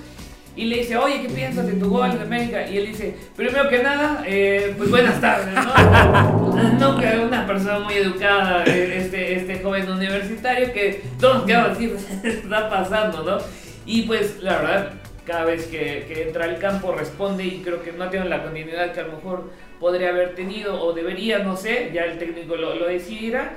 y 0.55 0.65
le 0.65 0.77
dice, 0.77 0.97
oye, 0.97 1.21
¿qué 1.21 1.29
piensas 1.29 1.67
de 1.67 1.73
tu 1.73 1.89
gol 1.89 2.11
de 2.11 2.21
América? 2.21 2.67
Y 2.67 2.77
él 2.77 2.87
dice, 2.87 3.15
primero 3.35 3.69
que 3.69 3.81
nada, 3.81 4.23
eh, 4.25 4.73
pues 4.77 4.89
buenas 4.89 5.21
tardes, 5.21 5.53
¿no? 5.53 6.73
no, 6.79 6.97
que 6.99 7.19
una 7.19 7.45
persona 7.45 7.79
muy 7.79 7.93
educada, 7.93 8.63
este, 8.65 9.35
este 9.35 9.59
joven 9.61 9.89
universitario 9.89 10.73
que 10.73 11.03
todos 11.19 11.45
quedamos 11.45 11.77
así, 11.77 11.93
está 12.23 12.69
pasando, 12.69 13.23
¿no? 13.23 13.37
Y 13.85 14.01
pues 14.01 14.41
la 14.41 14.57
verdad, 14.57 14.93
cada 15.29 15.45
vez 15.45 15.67
que, 15.67 16.23
entra 16.23 16.45
al 16.45 16.57
campo 16.57 16.91
responde 16.91 17.45
y 17.45 17.61
creo 17.61 17.83
que 17.83 17.91
no 17.91 18.09
tiene 18.09 18.27
la 18.27 18.41
continuidad 18.41 18.91
que 18.93 19.01
a 19.01 19.03
lo 19.03 19.13
mejor 19.13 19.51
podría 19.79 20.09
haber 20.09 20.33
tenido 20.33 20.81
o 20.81 20.91
debería, 20.91 21.37
no 21.39 21.55
sé, 21.55 21.91
ya 21.93 22.05
el 22.05 22.17
técnico 22.17 22.55
lo, 22.55 22.73
lo 22.73 22.87
decidirá. 22.87 23.53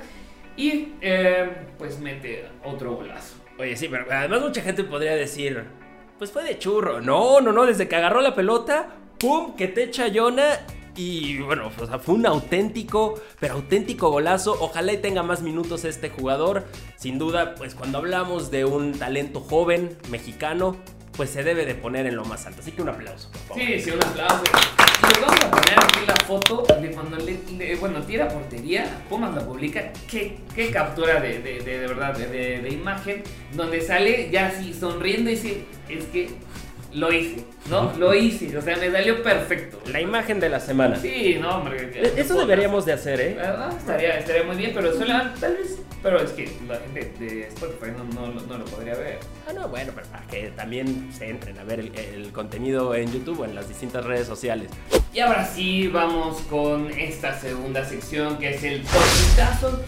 Y 0.55 0.89
eh, 1.01 1.49
pues 1.79 1.99
mete 1.99 2.45
otro 2.63 2.93
golazo. 2.93 3.37
Oye, 3.57 3.75
sí, 3.75 3.87
pero 3.89 4.05
además 4.11 4.41
mucha 4.41 4.61
gente 4.61 4.83
podría 4.83 5.15
decir, 5.15 5.63
pues 6.19 6.31
fue 6.31 6.43
de 6.43 6.59
churro. 6.59 7.01
No, 7.01 7.41
no, 7.41 7.51
no, 7.51 7.65
desde 7.65 7.87
que 7.87 7.95
agarró 7.95 8.21
la 8.21 8.35
pelota, 8.35 8.89
¡pum! 9.17 9.55
que 9.55 9.67
te 9.67 9.85
echa 9.85 10.07
Yona. 10.07 10.59
Y 10.95 11.39
bueno, 11.39 11.71
o 11.75 11.87
sea, 11.87 11.97
fue 11.97 12.13
un 12.13 12.27
auténtico, 12.27 13.19
pero 13.39 13.55
auténtico 13.55 14.11
golazo. 14.11 14.55
Ojalá 14.59 14.93
y 14.93 14.97
tenga 14.97 15.23
más 15.23 15.41
minutos 15.41 15.85
este 15.85 16.11
jugador. 16.11 16.65
Sin 16.97 17.17
duda, 17.17 17.55
pues 17.55 17.73
cuando 17.73 17.97
hablamos 17.97 18.51
de 18.51 18.63
un 18.63 18.91
talento 18.91 19.39
joven 19.39 19.97
mexicano, 20.11 20.77
pues 21.15 21.29
se 21.29 21.43
debe 21.43 21.65
de 21.65 21.75
poner 21.75 22.05
en 22.07 22.15
lo 22.15 22.25
más 22.25 22.45
alto. 22.45 22.61
Así 22.61 22.71
que 22.71 22.81
un 22.81 22.89
aplauso, 22.89 23.29
por 23.31 23.41
favor. 23.41 23.63
Sí, 23.63 23.79
sí, 23.79 23.91
un 23.91 24.03
aplauso. 24.03 24.43
Y 24.45 25.07
les 25.13 25.21
vamos 25.21 25.43
a 25.43 25.51
poner 25.51 25.79
aquí 25.79 25.99
la 26.07 26.15
foto 26.25 26.65
de 26.81 26.91
cuando 26.91 27.17
le, 27.17 27.37
le- 27.57 27.75
bueno, 27.75 28.01
tira 28.01 28.27
portería, 28.29 28.85
Pumas 29.09 29.33
la 29.35 29.45
publica, 29.45 29.91
qué, 30.09 30.37
qué 30.55 30.71
captura 30.71 31.19
de, 31.19 31.39
de, 31.39 31.59
de, 31.59 31.79
de 31.79 31.87
verdad, 31.87 32.17
de, 32.17 32.27
de- 32.61 32.69
imagen, 32.69 33.23
donde 33.53 33.81
sale 33.81 34.29
ya 34.31 34.47
así 34.47 34.73
sonriendo 34.73 35.29
y 35.29 35.35
dice, 35.35 35.65
es 35.89 36.05
que 36.05 36.29
lo 36.93 37.11
hice, 37.11 37.43
¿no? 37.69 37.91
Lo 37.97 38.13
hice, 38.13 38.55
o 38.57 38.61
sea, 38.61 38.77
me 38.77 38.91
salió 38.91 39.21
perfecto. 39.23 39.81
La 39.91 39.99
imagen 39.99 40.39
de 40.39 40.49
la 40.49 40.59
semana. 40.59 40.95
Sí, 40.95 41.37
no, 41.41 41.57
hombre. 41.57 41.91
Eso 42.15 42.35
deberíamos 42.39 42.85
de 42.85 42.93
hacer, 42.93 43.19
¿eh? 43.19 43.37
Ah, 43.43 43.71
estaría, 43.77 44.19
estaría 44.19 44.43
muy 44.43 44.55
bien, 44.55 44.71
pero 44.75 44.93
solo, 44.93 45.13
tal 45.39 45.53
vez 45.57 45.79
pero 46.03 46.19
es 46.21 46.31
que 46.31 46.51
la 46.67 46.79
gente 46.93 47.15
de 47.17 47.47
Spotify 47.47 47.91
no, 47.97 48.27
no, 48.27 48.57
lo 48.57 48.65
podría 48.65 48.93
ver. 48.95 49.19
Ah, 49.47 49.53
no, 49.53 49.69
bueno, 49.69 49.93
pero 49.95 50.05
para 50.07 50.27
que 50.27 50.49
también 50.49 51.09
se 51.17 51.29
entren 51.29 51.57
a 51.57 51.63
ver 51.63 51.79
el, 51.79 52.31
contenido 52.33 52.93
en 52.93 53.11
YouTube 53.11 53.39
o 53.39 53.45
en 53.45 53.55
las 53.55 53.69
distintas 53.69 54.05
redes 54.05 54.27
sociales. 54.27 54.69
Y 55.13 55.21
ahora 55.21 55.45
sí, 55.45 55.87
vamos 55.87 56.41
con 56.49 56.91
esta 56.91 57.39
segunda 57.39 57.85
sección 57.85 58.37
que 58.37 58.53
es 58.53 58.63
el 58.63 58.83
Topitazo. 58.83 59.79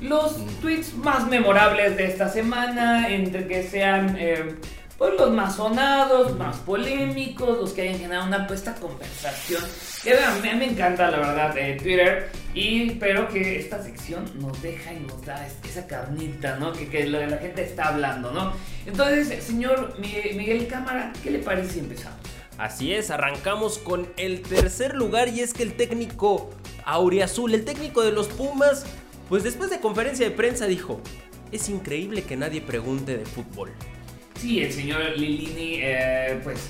Los 0.00 0.38
mm. 0.38 0.46
tweets 0.60 0.94
más 0.94 1.26
memorables 1.26 1.96
de 1.96 2.06
esta 2.06 2.28
semana, 2.28 3.08
entre 3.08 3.48
que 3.48 3.64
sean... 3.64 4.16
Eh, 4.18 4.54
pues 4.98 5.14
los 5.18 5.30
más 5.32 5.56
sonados, 5.56 6.36
más 6.38 6.56
polémicos, 6.58 7.58
los 7.58 7.72
que 7.72 7.82
hayan 7.82 7.98
generado 7.98 8.26
una 8.26 8.46
puesta 8.46 8.74
conversación. 8.74 9.62
Que 10.02 10.18
a 10.18 10.34
mí 10.36 10.48
me 10.56 10.66
encanta 10.66 11.10
la 11.10 11.18
verdad 11.18 11.54
de 11.54 11.74
Twitter. 11.74 12.30
Y 12.54 12.92
pero 12.92 13.28
que 13.28 13.58
esta 13.58 13.82
sección 13.82 14.30
nos 14.36 14.62
deja 14.62 14.92
y 14.92 15.00
nos 15.00 15.24
da 15.24 15.46
esa 15.46 15.86
carnita, 15.86 16.56
¿no? 16.56 16.72
Que, 16.72 17.06
la 17.06 17.38
gente 17.38 17.64
está 17.64 17.88
hablando, 17.88 18.30
¿no? 18.30 18.52
Entonces, 18.86 19.42
señor 19.42 19.98
Miguel 19.98 20.68
Cámara, 20.68 21.12
¿qué 21.22 21.30
le 21.32 21.40
parece 21.40 21.74
si 21.74 21.78
empezamos? 21.80 22.20
Así 22.58 22.94
es, 22.94 23.10
arrancamos 23.10 23.78
con 23.78 24.06
el 24.16 24.42
tercer 24.42 24.94
lugar 24.94 25.28
y 25.28 25.40
es 25.40 25.52
que 25.52 25.64
el 25.64 25.74
técnico 25.74 26.50
Auriazul, 26.84 27.52
el 27.52 27.64
técnico 27.64 28.02
de 28.02 28.12
los 28.12 28.28
Pumas, 28.28 28.86
pues 29.28 29.42
después 29.42 29.70
de 29.70 29.80
conferencia 29.80 30.28
de 30.28 30.36
prensa 30.36 30.66
dijo, 30.66 31.00
es 31.50 31.68
increíble 31.68 32.22
que 32.22 32.36
nadie 32.36 32.60
pregunte 32.60 33.16
de 33.16 33.24
fútbol. 33.24 33.72
Sí, 34.36 34.62
el 34.62 34.72
señor 34.72 35.16
Lilini, 35.16 35.78
eh, 35.82 36.38
pues 36.42 36.68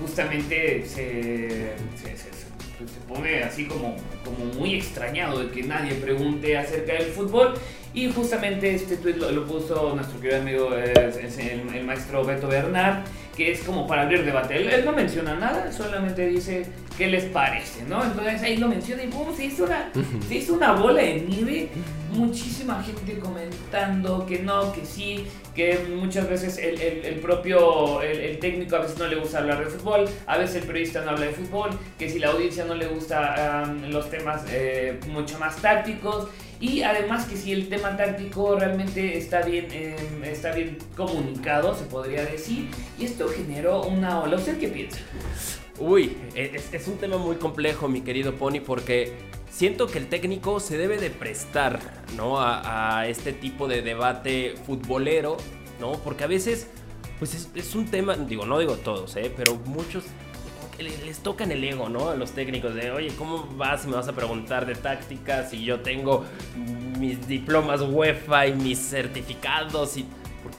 justamente 0.00 0.84
se, 0.86 1.72
pues, 2.00 2.20
se, 2.20 3.00
pone 3.08 3.42
así 3.42 3.66
como, 3.66 3.96
como 4.24 4.44
muy 4.54 4.74
extrañado 4.74 5.42
de 5.42 5.50
que 5.50 5.62
nadie 5.62 5.94
pregunte 5.94 6.56
acerca 6.56 6.92
del 6.94 7.06
fútbol. 7.06 7.54
Y 7.94 8.10
justamente 8.12 8.74
este 8.74 8.96
tweet 8.96 9.14
lo, 9.14 9.46
puso 9.46 9.94
nuestro 9.94 10.20
querido 10.20 10.40
amigo, 10.40 10.74
el, 10.74 11.74
el, 11.74 11.84
maestro 11.84 12.22
Beto 12.24 12.46
Bernard, 12.46 13.04
que 13.36 13.52
es 13.52 13.60
como 13.60 13.86
para 13.86 14.02
abrir 14.02 14.24
debate. 14.24 14.56
Él, 14.56 14.84
no 14.84 14.92
menciona 14.92 15.34
nada, 15.34 15.72
solamente 15.72 16.26
dice 16.26 16.66
qué 16.98 17.06
les 17.06 17.24
parece, 17.24 17.84
¿no? 17.84 18.04
Entonces 18.04 18.42
ahí 18.42 18.56
lo 18.56 18.68
menciona 18.68 19.02
y 19.02 19.06
boom, 19.06 19.34
se 19.34 19.46
hizo 19.46 19.64
una, 19.64 19.90
se 20.28 20.34
hizo 20.34 20.54
una 20.54 20.72
bola 20.72 21.02
de 21.02 21.20
nieve. 21.22 21.68
Muchísima 22.12 22.82
gente 22.82 23.18
comentando 23.18 24.24
que 24.26 24.38
no, 24.38 24.72
que 24.72 24.84
sí, 24.84 25.26
que 25.54 25.78
muchas 25.94 26.28
veces 26.28 26.56
el, 26.58 26.80
el, 26.80 27.20
propio 27.20 28.00
el, 28.00 28.38
técnico 28.38 28.76
a 28.76 28.80
veces 28.80 28.98
no 28.98 29.06
le 29.06 29.16
gusta 29.16 29.38
hablar 29.38 29.62
de 29.62 29.66
fútbol, 29.66 30.08
a 30.26 30.38
veces 30.38 30.56
el 30.56 30.62
periodista 30.62 31.02
no 31.04 31.10
habla 31.10 31.26
de 31.26 31.32
fútbol, 31.32 31.70
que 31.98 32.08
si 32.08 32.18
la 32.18 32.28
audiencia 32.28 32.64
no 32.64 32.74
le 32.74 32.86
gusta 32.86 33.72
los 33.88 34.08
temas 34.08 34.44
eh, 34.50 34.98
mucho 35.08 35.38
más 35.38 35.56
tácticos 35.56 36.28
y 36.60 36.82
además 36.82 37.26
que 37.26 37.36
si 37.36 37.52
el 37.52 37.68
tema 37.68 37.96
táctico 37.96 38.56
realmente 38.56 39.16
está 39.16 39.42
bien, 39.42 39.68
em, 39.70 40.24
está 40.24 40.52
bien 40.52 40.78
comunicado, 40.96 41.74
se 41.74 41.84
podría 41.84 42.24
decir, 42.24 42.68
y 42.98 43.04
esto 43.04 43.28
generó 43.28 43.82
una 43.82 44.20
ola. 44.20 44.36
¿Usted 44.36 44.58
qué 44.58 44.68
piensa? 44.68 44.98
Uy, 45.78 46.16
e, 46.34 46.60
es, 46.72 46.88
un 46.88 46.98
tema 46.98 47.18
muy 47.18 47.36
complejo, 47.36 47.88
mi 47.88 48.00
querido 48.00 48.34
Pony, 48.34 48.60
porque 48.64 49.12
siento 49.48 49.86
que 49.86 49.98
el 49.98 50.08
técnico 50.08 50.58
se 50.58 50.76
debe 50.76 50.98
de 50.98 51.10
prestar, 51.10 51.80
¿no? 52.16 52.40
A, 52.40 53.06
este 53.06 53.32
tipo 53.32 53.68
de 53.68 53.82
debate 53.82 54.54
futbolero, 54.66 55.36
¿no? 55.78 55.92
Porque 55.92 56.24
a 56.24 56.26
veces, 56.26 56.66
pues 57.20 57.34
es, 57.34 57.50
es 57.54 57.76
un 57.76 57.86
tema, 57.86 58.16
digo, 58.16 58.44
no 58.46 58.58
digo 58.58 58.74
todos, 58.74 59.14
¿eh? 59.16 59.32
Pero 59.36 59.54
muchos 59.66 60.04
les 60.84 61.18
tocan 61.20 61.50
el 61.50 61.64
ego, 61.64 61.88
¿no? 61.88 62.10
A 62.10 62.16
los 62.16 62.32
técnicos 62.32 62.74
de, 62.74 62.90
oye, 62.90 63.12
¿cómo 63.16 63.48
vas 63.56 63.84
y 63.84 63.88
me 63.88 63.96
vas 63.96 64.08
a 64.08 64.12
preguntar 64.12 64.66
de 64.66 64.74
tácticas 64.74 65.50
si 65.50 65.64
yo 65.64 65.80
tengo 65.80 66.24
mis 66.98 67.26
diplomas 67.26 67.80
UEFA 67.80 68.46
y 68.46 68.54
mis 68.54 68.78
certificados 68.78 69.96
y... 69.96 70.06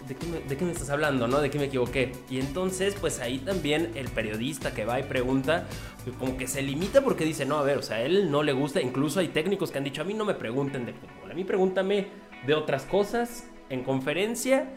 ¿De 0.08 0.16
qué, 0.16 0.26
me, 0.28 0.40
¿De 0.40 0.58
qué, 0.58 0.66
me, 0.66 0.72
estás 0.72 0.90
hablando, 0.90 1.28
no? 1.28 1.40
¿De 1.40 1.50
qué 1.50 1.58
me 1.58 1.66
equivoqué? 1.66 2.12
Y 2.30 2.40
entonces, 2.40 2.96
pues 3.00 3.20
ahí 3.20 3.40
también 3.40 3.92
el 3.96 4.08
periodista 4.10 4.74
que 4.74 4.86
va 4.86 5.00
y 5.00 5.04
pregunta, 5.04 5.68
pues, 6.04 6.16
como 6.18 6.38
que 6.38 6.48
se 6.48 6.62
limita 6.62 7.02
porque 7.02 7.24
dice, 7.24 7.46
no, 7.46 7.58
a 7.58 7.64
ver, 7.64 7.78
o 7.78 7.82
sea, 7.82 7.98
a 7.98 8.02
él 8.02 8.30
no 8.30 8.44
le 8.44 8.54
gusta, 8.54 8.82
incluso 8.82 9.20
hay 9.20 9.30
técnicos 9.30 9.72
que 9.72 9.78
han 9.78 9.84
dicho, 9.84 10.02
a 10.02 10.06
mí 10.06 10.14
no 10.14 10.26
me 10.26 10.36
pregunten 10.36 10.86
de 10.86 10.94
fútbol, 10.94 11.32
a 11.32 11.34
mí 11.34 11.44
pregúntame 11.44 12.08
de 12.46 12.54
otras 12.54 12.84
cosas 12.84 13.48
en 13.70 13.84
conferencia 13.84 14.70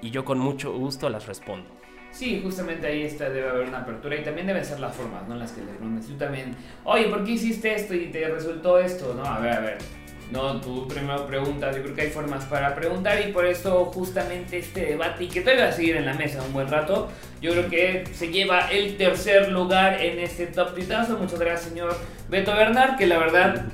y 0.00 0.10
yo 0.10 0.24
con 0.24 0.38
mucho 0.38 0.72
gusto 0.72 1.08
las 1.08 1.26
respondo. 1.26 1.77
Sí, 2.10 2.40
justamente 2.42 2.86
ahí 2.86 3.02
está, 3.02 3.30
debe 3.30 3.48
haber 3.48 3.68
una 3.68 3.78
apertura 3.78 4.16
y 4.16 4.24
también 4.24 4.46
deben 4.46 4.64
ser 4.64 4.80
las 4.80 4.94
formas, 4.94 5.28
¿no? 5.28 5.36
Las 5.36 5.52
que 5.52 5.60
le 5.60 5.72
preguntas. 5.72 6.06
Tú 6.06 6.14
también, 6.14 6.56
oye, 6.84 7.04
¿por 7.04 7.24
qué 7.24 7.32
hiciste 7.32 7.74
esto 7.74 7.94
y 7.94 8.06
te 8.06 8.26
resultó 8.28 8.78
esto? 8.78 9.14
No, 9.14 9.24
a 9.24 9.38
ver, 9.38 9.52
a 9.52 9.60
ver. 9.60 9.78
No, 10.30 10.60
tú 10.60 10.86
primero 10.86 11.26
preguntas, 11.26 11.74
yo 11.74 11.82
creo 11.82 11.94
que 11.94 12.02
hay 12.02 12.10
formas 12.10 12.44
para 12.44 12.74
preguntar 12.74 13.18
y 13.26 13.32
por 13.32 13.46
eso 13.46 13.86
justamente 13.86 14.58
este 14.58 14.84
debate 14.84 15.24
y 15.24 15.28
que 15.28 15.40
todavía 15.40 15.64
va 15.64 15.70
a 15.70 15.72
seguir 15.72 15.96
en 15.96 16.04
la 16.04 16.12
mesa 16.12 16.42
un 16.42 16.52
buen 16.52 16.68
rato, 16.68 17.08
yo 17.40 17.52
creo 17.52 17.70
que 17.70 18.04
se 18.12 18.28
lleva 18.28 18.70
el 18.70 18.98
tercer 18.98 19.48
lugar 19.50 20.02
en 20.02 20.18
este 20.18 20.46
top 20.48 20.74
titazo. 20.74 21.16
Muchas 21.16 21.38
gracias 21.38 21.70
señor 21.70 21.96
Beto 22.28 22.54
Bernard, 22.54 22.98
que 22.98 23.06
la 23.06 23.18
verdad 23.18 23.66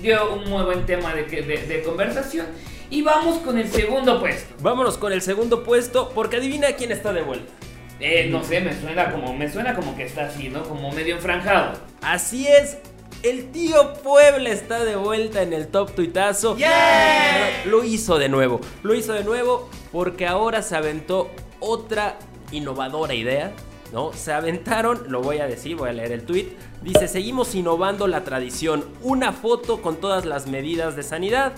dio 0.00 0.32
un 0.32 0.48
muy 0.48 0.64
buen 0.64 0.86
tema 0.86 1.14
de, 1.14 1.24
de, 1.24 1.66
de 1.66 1.82
conversación. 1.82 2.46
Y 2.90 3.02
vamos 3.02 3.40
con 3.40 3.58
el 3.58 3.68
segundo 3.68 4.18
puesto. 4.18 4.54
Vámonos 4.62 4.96
con 4.96 5.12
el 5.12 5.20
segundo 5.20 5.62
puesto 5.62 6.10
porque 6.14 6.36
adivina 6.36 6.72
quién 6.72 6.90
está 6.90 7.12
de 7.12 7.20
vuelta. 7.20 7.52
Eh, 8.00 8.28
no 8.30 8.44
sé, 8.44 8.60
me 8.60 8.78
suena 8.80 9.10
como, 9.10 9.34
me 9.34 9.50
suena 9.50 9.74
como 9.74 9.96
que 9.96 10.04
está 10.04 10.26
así, 10.26 10.48
¿no? 10.48 10.62
Como 10.62 10.92
medio 10.92 11.16
enfranjado. 11.16 11.78
Así 12.00 12.46
es. 12.46 12.78
El 13.24 13.50
tío 13.50 13.94
Puebla 13.94 14.50
está 14.50 14.84
de 14.84 14.94
vuelta 14.94 15.42
en 15.42 15.52
el 15.52 15.66
top 15.66 15.92
tuitazo. 15.92 16.56
¡Yeah! 16.56 17.64
Lo 17.66 17.82
hizo 17.82 18.16
de 18.18 18.28
nuevo. 18.28 18.60
Lo 18.84 18.94
hizo 18.94 19.12
de 19.12 19.24
nuevo 19.24 19.68
porque 19.90 20.26
ahora 20.26 20.62
se 20.62 20.76
aventó 20.76 21.28
otra 21.58 22.16
innovadora 22.52 23.14
idea. 23.14 23.52
¿No? 23.92 24.12
Se 24.12 24.32
aventaron, 24.32 25.04
lo 25.08 25.22
voy 25.22 25.38
a 25.38 25.46
decir, 25.46 25.74
voy 25.74 25.88
a 25.88 25.92
leer 25.94 26.12
el 26.12 26.22
tweet. 26.22 26.50
Dice: 26.82 27.08
Seguimos 27.08 27.54
innovando 27.54 28.06
la 28.06 28.22
tradición. 28.22 28.84
Una 29.02 29.32
foto 29.32 29.82
con 29.82 29.96
todas 29.96 30.24
las 30.24 30.46
medidas 30.46 30.94
de 30.94 31.02
sanidad. 31.02 31.54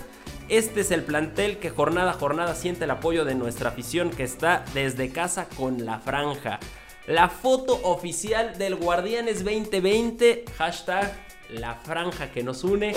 Este 0.51 0.81
es 0.81 0.91
el 0.91 1.03
plantel 1.03 1.59
que 1.59 1.69
jornada 1.69 2.11
a 2.11 2.13
jornada 2.13 2.55
siente 2.55 2.83
el 2.83 2.91
apoyo 2.91 3.23
de 3.23 3.35
nuestra 3.35 3.69
afición 3.69 4.09
que 4.09 4.23
está 4.23 4.65
desde 4.73 5.09
casa 5.09 5.47
con 5.47 5.85
la 5.85 5.99
franja. 5.99 6.59
La 7.07 7.29
foto 7.29 7.79
oficial 7.83 8.57
del 8.57 8.75
Guardianes 8.75 9.45
2020, 9.45 10.43
hashtag 10.57 11.13
la 11.53 11.75
franja 11.75 12.31
que 12.31 12.43
nos 12.43 12.63
une. 12.63 12.93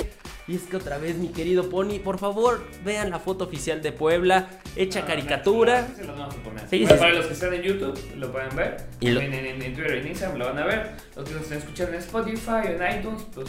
Y 0.46 0.56
es 0.56 0.62
que 0.62 0.76
otra 0.76 0.98
vez, 0.98 1.16
mi 1.16 1.28
querido 1.28 1.70
Pony, 1.70 2.00
por 2.02 2.18
favor, 2.18 2.62
vean 2.84 3.10
la 3.10 3.18
foto 3.18 3.44
oficial 3.44 3.80
de 3.80 3.92
Puebla, 3.92 4.48
hecha 4.76 5.00
ah, 5.00 5.06
caricatura. 5.06 5.88
Sí, 5.96 6.02
a 6.04 6.28
poner. 6.42 6.98
Para 6.98 7.14
los 7.14 7.26
que 7.26 7.32
están 7.32 7.54
en 7.54 7.62
YouTube, 7.62 7.98
lo 8.16 8.30
pueden 8.30 8.54
ver. 8.54 8.76
Y 9.00 9.06
También 9.06 9.32
en, 9.32 9.62
en, 9.62 9.74
Twitter 9.74 9.96
y 9.96 10.00
en 10.00 10.08
Instagram 10.08 10.38
lo 10.38 10.46
van 10.46 10.58
a 10.58 10.66
ver. 10.66 10.90
Los 11.16 11.26
que 11.26 11.34
nos 11.34 11.42
están 11.44 11.58
escuchando 11.58 11.92
en 11.94 11.98
Spotify 12.00 12.50
o 12.50 12.82
en 12.82 12.98
iTunes, 12.98 13.22
pues, 13.34 13.48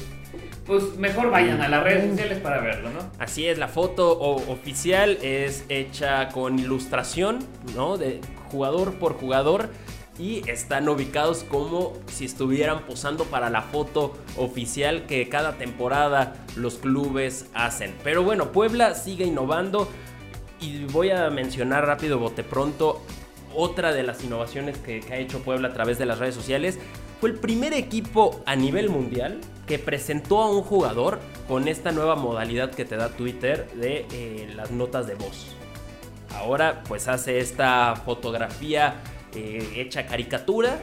pues 0.65 0.95
mejor 0.97 1.31
vayan 1.31 1.61
a 1.61 1.67
las 1.67 1.83
redes 1.83 2.09
sociales 2.11 2.39
para 2.39 2.61
verlo, 2.61 2.89
¿no? 2.91 2.99
Así 3.19 3.45
es, 3.45 3.57
la 3.57 3.67
foto 3.67 4.17
oficial 4.19 5.17
es 5.21 5.65
hecha 5.67 6.29
con 6.29 6.59
ilustración, 6.59 7.39
¿no? 7.75 7.97
De 7.97 8.21
jugador 8.49 8.95
por 8.99 9.13
jugador 9.13 9.69
y 10.17 10.49
están 10.49 10.87
ubicados 10.87 11.43
como 11.43 11.93
si 12.07 12.25
estuvieran 12.25 12.83
posando 12.85 13.25
para 13.25 13.49
la 13.49 13.61
foto 13.61 14.13
oficial 14.37 15.05
que 15.05 15.27
cada 15.27 15.57
temporada 15.57 16.35
los 16.55 16.75
clubes 16.75 17.47
hacen. 17.53 17.93
Pero 18.03 18.23
bueno, 18.23 18.51
Puebla 18.51 18.95
sigue 18.95 19.25
innovando 19.25 19.89
y 20.61 20.85
voy 20.85 21.11
a 21.11 21.29
mencionar 21.29 21.85
rápido, 21.85 22.17
bote 22.17 22.43
pronto, 22.43 23.01
otra 23.53 23.93
de 23.93 24.03
las 24.03 24.23
innovaciones 24.23 24.77
que, 24.77 25.03
ha 25.11 25.17
hecho 25.17 25.39
Puebla 25.41 25.69
a 25.69 25.73
través 25.73 25.97
de 25.97 26.05
las 26.05 26.19
redes 26.19 26.35
sociales. 26.35 26.79
Fue 27.19 27.29
el 27.29 27.35
primer 27.37 27.73
equipo 27.73 28.41
a 28.45 28.55
nivel 28.55 28.89
mundial 28.89 29.39
que 29.67 29.79
presentó 29.79 30.41
a 30.41 30.51
un 30.51 30.61
jugador 30.61 31.19
con 31.47 31.67
esta 31.67 31.91
nueva 31.91 32.15
modalidad 32.15 32.71
que 32.71 32.85
te 32.85 32.97
da 32.97 33.09
Twitter 33.09 33.69
de 33.75 34.05
eh, 34.11 34.51
las 34.55 34.71
notas 34.71 35.07
de 35.07 35.15
voz. 35.15 35.55
Ahora 36.35 36.83
pues 36.87 37.07
hace 37.07 37.39
esta 37.39 37.95
fotografía 37.95 38.95
eh, 39.35 39.67
hecha 39.75 40.05
caricatura 40.05 40.79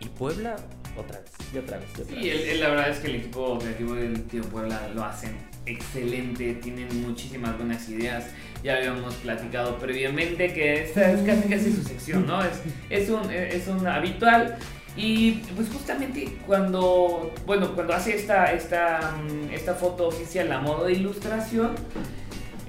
y 0.00 0.06
Puebla 0.08 0.56
otra 0.96 1.20
vez, 1.20 1.30
y 1.54 1.58
otra 1.58 1.78
vez. 1.78 1.88
sí, 2.08 2.58
la 2.58 2.68
verdad 2.68 2.90
es 2.90 2.98
que 2.98 3.08
el 3.08 3.16
equipo 3.16 3.58
creativo 3.58 3.94
del 3.94 4.24
Tío 4.24 4.42
Puebla 4.42 4.90
lo 4.94 5.04
hacen 5.04 5.36
excelente, 5.66 6.54
tienen 6.54 7.02
muchísimas 7.02 7.56
buenas 7.56 7.88
ideas. 7.88 8.26
Ya 8.62 8.76
habíamos 8.76 9.14
platicado 9.16 9.78
previamente 9.78 10.52
que 10.52 10.84
esta 10.84 11.12
es 11.12 11.20
casi, 11.22 11.48
casi 11.48 11.72
su 11.72 11.82
sección, 11.82 12.26
¿no? 12.26 12.42
Es, 12.44 12.60
es, 12.90 13.08
un, 13.08 13.30
es 13.30 13.68
un 13.68 13.86
habitual. 13.86 14.58
Y 14.96 15.32
pues 15.54 15.68
justamente 15.68 16.36
cuando, 16.46 17.32
bueno, 17.46 17.74
cuando 17.74 17.94
hace 17.94 18.16
esta, 18.16 18.52
esta, 18.52 19.14
esta 19.52 19.74
foto 19.74 20.08
oficial 20.08 20.50
a 20.52 20.60
modo 20.60 20.86
de 20.86 20.94
ilustración, 20.94 21.74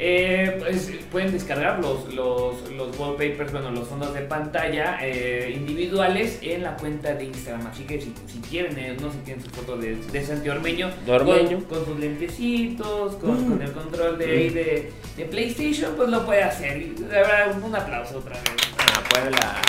Eh, 0.03 0.55
pues, 0.57 0.91
pueden 1.11 1.31
descargar 1.31 1.79
los, 1.79 2.11
los, 2.11 2.71
los, 2.71 2.97
wallpapers, 2.97 3.51
bueno, 3.51 3.69
los 3.69 3.87
fondos 3.87 4.11
de 4.15 4.21
pantalla 4.21 4.97
eh, 4.99 5.53
individuales 5.55 6.39
en 6.41 6.63
la 6.63 6.75
cuenta 6.75 7.13
de 7.13 7.25
Instagram. 7.25 7.67
Así 7.67 7.83
que 7.83 8.01
si, 8.01 8.11
si 8.25 8.39
quieren, 8.39 8.75
eh, 8.79 8.97
no 8.99 9.11
sé, 9.11 9.19
tienen 9.19 9.43
su 9.43 9.51
foto 9.51 9.77
de, 9.77 9.95
de 9.95 10.25
Santi 10.25 10.49
Ormeño, 10.49 10.89
Ormeño. 11.07 11.63
Con, 11.69 11.85
sus 11.85 11.99
lentecitos, 11.99 13.15
con, 13.17 13.47
con 13.47 13.61
el 13.61 13.71
control 13.73 14.17
de, 14.17 14.25
de, 14.25 14.91
de, 15.17 15.25
PlayStation, 15.25 15.93
pues 15.95 16.09
lo 16.09 16.25
puede 16.25 16.41
hacer. 16.41 16.83
Verdad, 17.07 17.61
un 17.63 17.75
aplauso 17.75 18.17
otra 18.17 18.33
vez. 18.33 18.43
A 18.79 19.03
Puebla. 19.07 19.61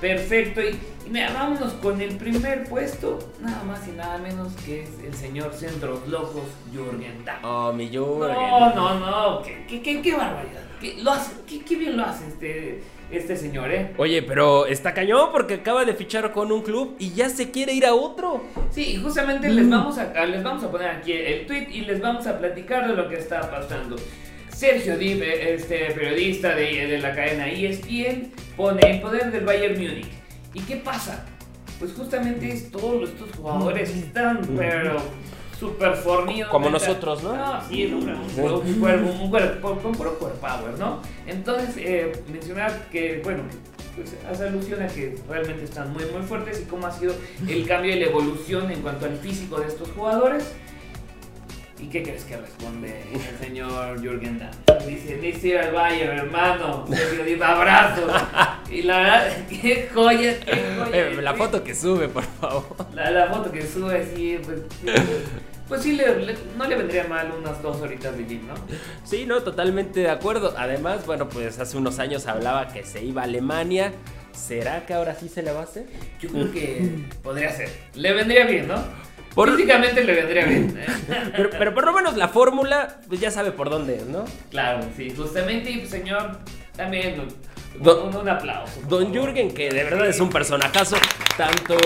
Perfecto. 0.00 0.60
Y 0.62 0.78
mira, 1.10 1.32
vámonos 1.32 1.72
con 1.74 2.00
el 2.00 2.16
primer 2.16 2.64
puesto, 2.64 3.18
nada 3.40 3.62
más 3.64 3.86
y 3.88 3.92
nada 3.92 4.18
menos 4.18 4.52
que 4.64 4.82
es 4.82 4.90
el 5.04 5.14
señor 5.14 5.52
Centros 5.52 6.06
Locos 6.08 6.44
Jürgen 6.72 7.24
Damm. 7.24 7.44
Oh, 7.44 7.72
mi 7.72 7.88
Jürgen. 7.88 8.34
No, 8.34 8.74
no, 8.74 9.00
no, 9.00 9.42
qué, 9.42 9.82
qué, 9.82 10.02
qué 10.02 10.12
barbaridad. 10.12 10.62
Qué, 10.80 10.96
lo 11.02 11.12
hace, 11.12 11.32
qué, 11.46 11.60
qué, 11.64 11.76
bien 11.76 11.96
lo 11.96 12.04
hace 12.04 12.26
este, 12.28 12.82
este 13.10 13.36
señor, 13.36 13.70
¿eh? 13.72 13.92
Oye, 13.96 14.22
pero 14.22 14.66
está 14.66 14.92
cañón 14.92 15.30
porque 15.32 15.54
acaba 15.54 15.84
de 15.84 15.94
fichar 15.94 16.32
con 16.32 16.50
un 16.50 16.62
club 16.62 16.96
y 16.98 17.10
ya 17.10 17.28
se 17.28 17.50
quiere 17.50 17.72
ir 17.72 17.86
a 17.86 17.94
otro. 17.94 18.42
Sí, 18.70 18.96
justamente 19.02 19.48
les, 19.48 19.68
vamos 19.68 19.98
a, 19.98 20.26
les 20.26 20.42
vamos 20.42 20.64
a 20.64 20.70
poner 20.70 20.88
aquí 20.88 21.12
el 21.12 21.46
tweet 21.46 21.68
y 21.70 21.82
les 21.82 22.00
vamos 22.00 22.26
a 22.26 22.38
platicar 22.38 22.88
de 22.88 22.94
lo 22.94 23.08
que 23.08 23.16
está 23.16 23.50
pasando. 23.50 23.96
Sergio 24.48 24.96
Dib, 24.96 25.20
este 25.22 25.90
periodista 25.92 26.54
de, 26.54 26.86
de 26.86 26.98
la 26.98 27.14
cadena 27.14 27.48
ESPN, 27.48 28.32
pone 28.56 28.88
el 28.88 29.00
poder 29.00 29.32
del 29.32 29.44
Bayern 29.44 29.74
Múnich. 29.74 30.23
¿Y 30.54 30.60
qué 30.60 30.76
pasa? 30.76 31.24
Pues 31.78 31.92
justamente 31.92 32.50
es 32.52 32.70
todos 32.70 33.10
estos 33.10 33.30
jugadores 33.36 33.90
que 33.90 33.98
están, 33.98 34.40
pero 34.56 34.96
súper 35.58 35.94
fornidos. 35.96 36.50
Como 36.50 36.70
nosotros, 36.70 37.22
¿no? 37.22 37.36
No, 37.36 37.68
sí, 37.68 37.86
un, 37.86 38.08
un, 38.08 38.80
cuerpo, 38.80 39.10
un 39.22 39.30
cuerpo, 39.30 39.78
con 39.82 39.92
puro 39.92 40.18
core 40.18 40.34
power, 40.40 40.78
¿no? 40.78 41.00
Entonces, 41.26 41.74
eh, 41.78 42.12
mencionar 42.30 42.86
que, 42.90 43.20
bueno, 43.24 43.42
pues 43.96 44.16
hace 44.30 44.48
alusión 44.48 44.82
a 44.82 44.86
que 44.86 45.16
realmente 45.28 45.64
están 45.64 45.92
muy, 45.92 46.04
muy 46.06 46.22
fuertes 46.22 46.62
y 46.62 46.64
cómo 46.64 46.86
ha 46.86 46.92
sido 46.92 47.14
el 47.48 47.66
cambio 47.68 47.94
y 47.94 48.00
la 48.00 48.06
evolución 48.06 48.70
en 48.70 48.80
cuanto 48.80 49.06
al 49.06 49.16
físico 49.16 49.60
de 49.60 49.68
estos 49.68 49.90
jugadores. 49.90 50.52
¿Y 51.80 51.88
qué 51.88 52.02
crees 52.02 52.24
que 52.24 52.36
responde 52.36 53.02
el 53.12 53.46
señor 53.46 54.00
Jürgen 54.00 54.38
Damm? 54.38 54.86
Dice, 54.86 55.16
dice 55.16 55.58
al 55.58 55.72
Bayern, 55.72 56.18
hermano. 56.18 56.84
Dice, 56.88 57.44
abrazos. 57.44 58.12
Y 58.74 58.82
la 58.82 58.98
verdad, 58.98 59.32
qué 59.48 59.88
joya, 59.94 60.40
qué 60.40 60.76
joya. 60.76 61.08
Eh, 61.08 61.22
la 61.22 61.34
foto 61.34 61.62
que 61.62 61.74
sube, 61.74 62.08
por 62.08 62.24
favor. 62.24 62.64
La, 62.92 63.10
la 63.10 63.28
foto 63.28 63.52
que 63.52 63.62
sube, 63.62 64.04
sí, 64.14 64.38
pues... 64.44 64.60
Pues 65.68 65.82
sí, 65.82 65.92
le, 65.92 66.16
le, 66.16 66.34
no 66.58 66.66
le 66.66 66.76
vendría 66.76 67.04
mal 67.04 67.32
unas 67.38 67.62
dos 67.62 67.80
horitas 67.80 68.16
de 68.18 68.26
gym, 68.26 68.46
¿no? 68.46 68.54
Sí, 69.04 69.24
no, 69.26 69.42
totalmente 69.42 70.00
de 70.00 70.10
acuerdo. 70.10 70.54
Además, 70.58 71.06
bueno, 71.06 71.28
pues 71.28 71.58
hace 71.58 71.78
unos 71.78 71.98
años 71.98 72.26
hablaba 72.26 72.68
que 72.68 72.84
se 72.84 73.02
iba 73.02 73.22
a 73.22 73.24
Alemania. 73.24 73.92
¿Será 74.32 74.84
que 74.84 74.92
ahora 74.92 75.14
sí 75.14 75.28
se 75.28 75.42
le 75.42 75.52
va 75.52 75.60
a 75.60 75.62
hacer? 75.62 75.86
Yo 76.20 76.28
creo 76.28 76.52
que 76.52 77.06
podría 77.22 77.50
ser. 77.50 77.70
Le 77.94 78.12
vendría 78.12 78.44
bien, 78.44 78.68
¿no? 78.68 78.74
Por... 79.34 79.52
Físicamente 79.52 80.04
le 80.04 80.14
vendría 80.14 80.44
bien. 80.44 80.78
¿eh? 80.78 80.86
pero, 81.36 81.50
pero, 81.50 81.74
por 81.74 81.86
lo 81.86 81.92
menos 81.92 82.16
la 82.16 82.28
fórmula, 82.28 83.00
pues 83.08 83.20
ya 83.20 83.30
sabe 83.30 83.50
por 83.50 83.70
dónde, 83.70 84.02
¿no? 84.06 84.24
Claro, 84.50 84.86
sí, 84.96 85.14
justamente, 85.16 85.70
y 85.70 85.86
señor, 85.86 86.40
también 86.76 87.26
Don, 87.80 88.08
un, 88.08 88.16
un, 88.16 88.28
aplauso. 88.28 88.80
Don. 88.88 89.12
Jürgen, 89.12 89.52
que 89.52 89.70
de 89.70 89.84
verdad 89.84 90.06
es 90.06 90.20
un 90.20 90.30
personajazo, 90.30 90.96
tanto 91.36 91.76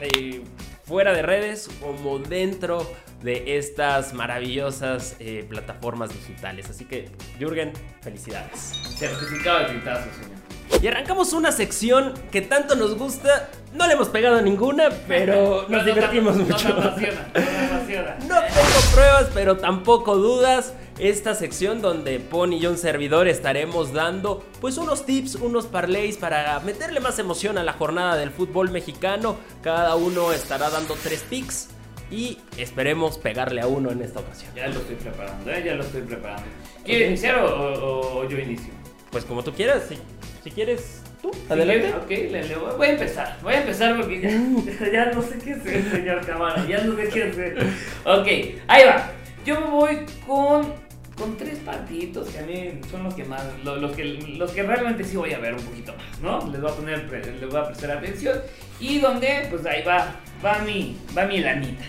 eh, 0.00 0.42
fuera 0.84 1.12
de 1.12 1.22
redes 1.22 1.68
como 1.80 2.18
dentro 2.18 2.90
de 3.22 3.58
estas 3.58 4.14
maravillosas 4.14 5.16
eh, 5.18 5.44
plataformas 5.48 6.10
digitales. 6.10 6.70
Así 6.70 6.84
que, 6.84 7.10
Jürgen, 7.38 7.72
felicidades. 8.02 8.72
Certificado 8.96 9.60
de 9.60 9.64
tintazo, 9.66 10.08
señor. 10.20 10.46
Y 10.82 10.86
arrancamos 10.88 11.32
una 11.32 11.52
sección 11.52 12.14
que 12.30 12.42
tanto 12.42 12.74
nos 12.74 12.96
gusta. 12.96 13.48
No 13.72 13.86
le 13.86 13.94
hemos 13.94 14.08
pegado 14.08 14.40
ninguna, 14.42 14.90
pero 15.08 15.62
nos 15.68 15.70
no, 15.70 15.84
divertimos 15.84 16.36
no, 16.36 16.44
mucho. 16.44 16.68
No 16.68 16.74
apasiona, 16.82 17.26
no 17.34 17.76
apasiona. 17.76 18.16
No 18.20 18.40
tengo 18.40 18.92
pruebas, 18.92 19.28
pero 19.32 19.56
tampoco 19.56 20.16
dudas. 20.16 20.74
Esta 20.98 21.34
sección 21.34 21.82
donde 21.82 22.18
Pony 22.20 22.54
y 22.58 22.66
un 22.66 22.78
servidor 22.78 23.28
estaremos 23.28 23.92
dando 23.92 24.42
pues 24.62 24.78
unos 24.78 25.04
tips, 25.04 25.34
unos 25.34 25.66
parlays 25.66 26.16
para 26.16 26.58
meterle 26.60 27.00
más 27.00 27.18
emoción 27.18 27.58
a 27.58 27.64
la 27.64 27.74
jornada 27.74 28.16
del 28.16 28.30
fútbol 28.30 28.70
mexicano. 28.70 29.36
Cada 29.62 29.94
uno 29.96 30.32
estará 30.32 30.70
dando 30.70 30.96
tres 31.02 31.22
picks 31.28 31.68
y 32.10 32.38
esperemos 32.56 33.18
pegarle 33.18 33.60
a 33.60 33.66
uno 33.66 33.90
en 33.90 34.00
esta 34.00 34.20
ocasión. 34.20 34.54
Ya 34.56 34.68
lo 34.68 34.78
estoy 34.80 34.96
preparando, 34.96 35.50
¿eh? 35.50 35.62
ya 35.66 35.74
lo 35.74 35.82
estoy 35.82 36.00
preparando. 36.00 36.46
¿Quieres 36.82 37.02
okay. 37.02 37.06
iniciar 37.08 37.38
o, 37.40 37.46
o, 37.46 38.18
o, 38.20 38.28
yo 38.28 38.38
inicio? 38.38 38.72
Pues 39.10 39.26
como 39.26 39.44
tú 39.44 39.52
quieras, 39.52 39.82
si, 39.90 39.98
si 40.44 40.50
quieres 40.50 41.02
tú, 41.20 41.30
adelante. 41.50 41.92
Ok, 41.92 42.08
le, 42.08 42.48
le 42.48 42.56
voy, 42.56 42.74
voy, 42.74 42.86
a 42.86 42.90
empezar, 42.92 43.38
voy 43.42 43.52
a 43.52 43.60
empezar 43.60 43.96
porque 43.98 44.18
ya, 44.22 44.30
ya 44.92 45.12
no 45.12 45.20
sé 45.20 45.36
qué 45.44 45.52
hacer, 45.52 45.90
señor 45.90 46.24
Camara, 46.24 46.66
ya 46.66 46.82
no 46.84 46.96
sé 46.96 47.08
qué 47.10 47.24
hacer. 47.24 47.58
Ok, 48.04 48.26
ahí 48.66 48.84
va. 48.86 49.10
Yo 49.44 49.60
me 49.60 49.66
voy 49.66 50.06
con 50.26 50.85
con 51.16 51.36
tres 51.36 51.58
partiditos 51.60 52.28
que 52.28 52.38
a 52.38 52.42
mí 52.42 52.80
son 52.90 53.04
los 53.04 53.14
que 53.14 53.24
más, 53.24 53.42
los, 53.64 53.80
los, 53.80 53.96
que, 53.96 54.04
los 54.04 54.50
que 54.52 54.62
realmente 54.62 55.02
sí 55.02 55.16
voy 55.16 55.32
a 55.32 55.38
ver 55.38 55.54
un 55.54 55.62
poquito 55.62 55.94
más, 55.94 56.20
¿no? 56.20 56.50
Les 56.52 56.60
voy 56.60 56.70
a 56.70 56.74
poner, 56.74 57.10
les 57.10 57.50
voy 57.50 57.60
a 57.60 57.66
prestar 57.66 57.90
atención 57.92 58.38
y 58.78 58.98
donde, 58.98 59.46
pues 59.50 59.64
ahí 59.64 59.82
va, 59.82 60.14
va 60.44 60.58
mi, 60.58 60.96
va 61.16 61.24
mi 61.24 61.38
lanita. 61.38 61.84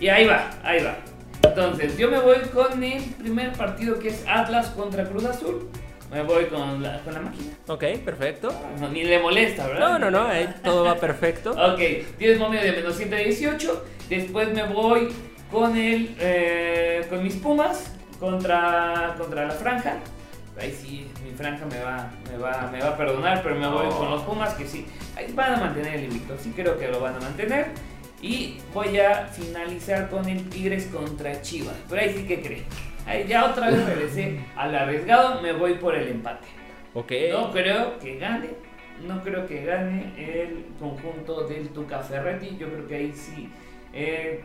Y 0.00 0.08
ahí 0.08 0.26
va, 0.26 0.50
ahí 0.62 0.82
va. 0.82 0.96
Entonces, 1.42 1.96
yo 1.96 2.10
me 2.10 2.18
voy 2.18 2.38
con 2.52 2.82
el 2.82 3.02
primer 3.02 3.52
partido 3.52 3.98
que 3.98 4.08
es 4.08 4.24
Atlas 4.26 4.68
contra 4.70 5.04
Cruz 5.04 5.24
Azul. 5.24 5.68
Me 6.10 6.22
voy 6.22 6.46
con 6.46 6.82
la, 6.82 7.00
con 7.02 7.14
la 7.14 7.20
máquina. 7.20 7.52
Ok, 7.68 7.84
perfecto. 8.04 8.52
No, 8.80 8.88
ni 8.88 9.04
le 9.04 9.20
molesta, 9.20 9.66
¿verdad? 9.66 9.98
No, 9.98 9.98
no, 9.98 10.10
no, 10.10 10.26
ahí 10.26 10.48
todo 10.62 10.84
va 10.84 10.96
perfecto. 10.96 11.50
ok, 11.72 11.80
tienes 12.18 12.38
momio 12.38 12.60
de 12.60 12.72
menos 12.72 12.96
118. 12.96 13.84
Después 14.08 14.52
me 14.52 14.64
voy 14.64 15.08
con 15.50 15.76
el, 15.76 16.16
eh, 16.18 17.06
con 17.08 17.22
mis 17.22 17.36
Pumas 17.36 17.95
contra, 18.18 19.14
contra 19.18 19.46
la 19.46 19.52
franja. 19.52 19.96
Ahí 20.58 20.72
sí, 20.72 21.06
mi 21.22 21.32
franja 21.32 21.66
me 21.66 21.80
va, 21.80 22.10
me 22.30 22.38
va, 22.38 22.70
me 22.72 22.80
va 22.80 22.88
a 22.88 22.96
perdonar, 22.96 23.42
pero 23.42 23.56
me 23.56 23.68
voy 23.68 23.86
oh. 23.90 23.98
con 23.98 24.10
los 24.10 24.22
Pumas 24.22 24.54
que 24.54 24.66
sí, 24.66 24.86
ahí 25.14 25.30
van 25.34 25.54
a 25.54 25.56
mantener 25.58 25.96
el 25.96 26.04
invicto, 26.04 26.34
sí 26.38 26.52
creo 26.56 26.78
que 26.78 26.88
lo 26.88 27.00
van 27.00 27.16
a 27.16 27.20
mantener. 27.20 27.66
Y 28.22 28.58
voy 28.72 28.98
a 28.98 29.26
finalizar 29.26 30.08
con 30.08 30.26
el 30.26 30.48
Tigres 30.48 30.86
contra 30.86 31.42
Chivas. 31.42 31.76
Pero 31.88 32.00
ahí 32.00 32.14
sí 32.14 32.26
que 32.26 32.40
creen. 32.40 32.64
Ahí 33.06 33.26
ya 33.28 33.44
otra 33.44 33.70
vez 33.70 33.84
regresé 33.84 34.40
al 34.56 34.74
arriesgado, 34.74 35.42
me 35.42 35.52
voy 35.52 35.74
por 35.74 35.94
el 35.94 36.08
empate. 36.08 36.48
Ok. 36.94 37.12
No 37.30 37.52
creo 37.52 37.98
que 37.98 38.16
gane, 38.16 38.48
no 39.06 39.22
creo 39.22 39.46
que 39.46 39.64
gane 39.64 40.14
el 40.16 40.64
conjunto 40.80 41.46
del 41.46 41.68
Tuca 41.68 42.00
Ferretti. 42.00 42.56
Yo 42.56 42.68
creo 42.68 42.88
que 42.88 42.96
ahí 42.96 43.12
sí 43.12 43.50
eh, 43.92 44.42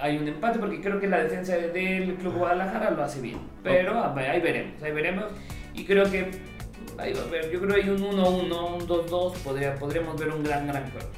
hay 0.00 0.18
un 0.18 0.28
empate 0.28 0.58
porque 0.58 0.80
creo 0.80 1.00
que 1.00 1.06
la 1.06 1.22
defensa 1.22 1.56
del 1.56 2.14
Club 2.14 2.34
Guadalajara 2.34 2.90
lo 2.90 3.02
hace 3.02 3.20
bien. 3.20 3.38
Pero 3.62 4.10
okay. 4.10 4.26
ahí 4.26 4.40
veremos, 4.40 4.82
ahí 4.82 4.92
veremos. 4.92 5.26
Y 5.74 5.84
creo 5.84 6.10
que 6.10 6.30
ahí 6.98 7.12
va 7.12 7.22
a 7.22 7.26
ver, 7.26 7.50
yo 7.50 7.60
creo 7.60 7.74
que 7.74 7.82
hay 7.82 7.88
un 7.88 8.00
1-1, 8.00 8.74
un 8.74 8.88
2-2, 8.88 9.32
podría, 9.38 9.74
podríamos 9.76 10.18
ver 10.18 10.30
un 10.30 10.42
gran, 10.42 10.66
gran 10.66 10.90
juego. 10.90 11.08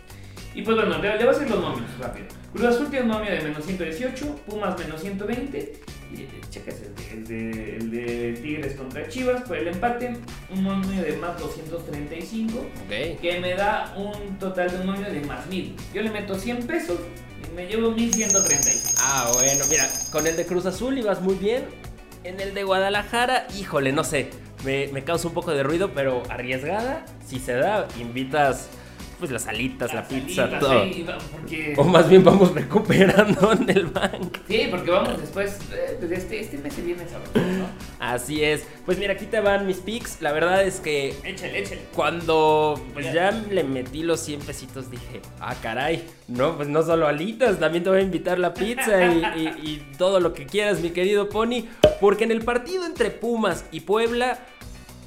Y 0.54 0.62
pues 0.62 0.76
bueno, 0.76 0.98
le, 0.98 1.08
le 1.08 1.24
voy 1.24 1.26
a 1.26 1.30
hacer 1.30 1.50
los 1.50 1.60
números 1.60 1.98
rápido. 1.98 2.26
Cruz 2.52 2.66
Azul 2.66 2.90
tiene 2.90 3.06
un 3.06 3.12
nomio 3.12 3.30
de 3.30 3.40
menos 3.40 3.64
118, 3.64 4.36
Pumas 4.46 4.78
menos 4.78 5.00
120. 5.00 5.80
Y 6.12 6.28
checas 6.50 6.82
el 6.82 6.94
de, 6.94 7.12
el, 7.12 7.26
de, 7.26 7.76
el 7.76 7.90
de 7.90 8.32
Tigres 8.42 8.74
contra 8.74 9.08
Chivas 9.08 9.42
por 9.42 9.56
el 9.56 9.68
empate, 9.68 10.14
un 10.50 10.62
nomio 10.62 11.02
de 11.02 11.16
más 11.16 11.38
235, 11.40 12.66
okay. 12.84 13.16
que 13.16 13.40
me 13.40 13.54
da 13.54 13.94
un 13.96 14.38
total 14.38 14.70
de 14.70 14.76
un 14.80 14.86
nomio 14.86 15.10
de 15.10 15.22
más 15.22 15.46
1000. 15.46 15.74
Yo 15.94 16.02
le 16.02 16.10
meto 16.10 16.34
100 16.34 16.66
pesos 16.66 16.98
me 17.54 17.66
llevo 17.66 17.90
1135. 17.90 19.00
Ah, 19.00 19.30
bueno, 19.34 19.64
mira, 19.70 19.88
con 20.10 20.26
el 20.26 20.36
de 20.36 20.46
Cruz 20.46 20.66
Azul 20.66 20.98
ibas 20.98 21.20
muy 21.20 21.34
bien. 21.34 21.64
En 22.24 22.40
el 22.40 22.54
de 22.54 22.62
Guadalajara, 22.64 23.46
híjole, 23.58 23.92
no 23.92 24.04
sé, 24.04 24.30
me, 24.64 24.86
me 24.88 25.02
causa 25.02 25.28
un 25.28 25.34
poco 25.34 25.50
de 25.52 25.62
ruido, 25.62 25.90
pero 25.92 26.22
arriesgada, 26.28 27.04
si 27.26 27.38
se 27.40 27.54
da, 27.54 27.88
invitas 27.98 28.68
pues 29.18 29.30
las 29.30 29.46
alitas, 29.46 29.94
las 29.94 30.02
la 30.02 30.08
pizza, 30.08 30.42
alitas, 30.42 30.60
todo. 30.60 30.84
Sí, 30.84 31.06
porque... 31.30 31.74
O 31.76 31.84
más 31.84 32.08
bien 32.08 32.24
vamos 32.24 32.52
recuperando 32.52 33.52
en 33.60 33.70
el 33.70 33.86
banco. 33.86 34.40
Sí, 34.48 34.66
porque 34.68 34.90
vamos 34.90 35.20
después, 35.20 35.58
eh, 35.72 35.96
pues 36.00 36.10
este, 36.10 36.40
este 36.40 36.58
mes 36.58 36.74
se 36.74 36.82
viene 36.82 37.04
sabroso, 37.08 37.38
¿no? 37.38 37.66
Así 38.02 38.42
es. 38.42 38.66
Pues 38.84 38.98
mira, 38.98 39.12
aquí 39.12 39.26
te 39.26 39.38
van 39.38 39.64
mis 39.64 39.76
picks. 39.76 40.20
La 40.20 40.32
verdad 40.32 40.64
es 40.64 40.80
que... 40.80 41.14
Échale, 41.22 41.60
échale. 41.60 41.82
Cuando 41.94 42.74
pues 42.92 43.06
ya. 43.06 43.30
ya 43.30 43.30
le 43.30 43.62
metí 43.62 44.02
los 44.02 44.18
100 44.18 44.40
pesitos 44.40 44.90
dije, 44.90 45.22
ah, 45.38 45.54
caray, 45.62 46.02
no, 46.26 46.56
pues 46.56 46.66
no 46.66 46.82
solo 46.82 47.06
alitas, 47.06 47.60
también 47.60 47.84
te 47.84 47.90
voy 47.90 48.00
a 48.00 48.02
invitar 48.02 48.40
la 48.40 48.54
pizza 48.54 49.06
y, 49.06 49.22
y, 49.36 49.46
y 49.62 49.96
todo 49.98 50.18
lo 50.18 50.32
que 50.34 50.46
quieras, 50.46 50.80
mi 50.80 50.90
querido 50.90 51.28
Pony. 51.28 51.68
Porque 52.00 52.24
en 52.24 52.32
el 52.32 52.42
partido 52.42 52.84
entre 52.86 53.10
Pumas 53.12 53.64
y 53.70 53.80
Puebla 53.80 54.36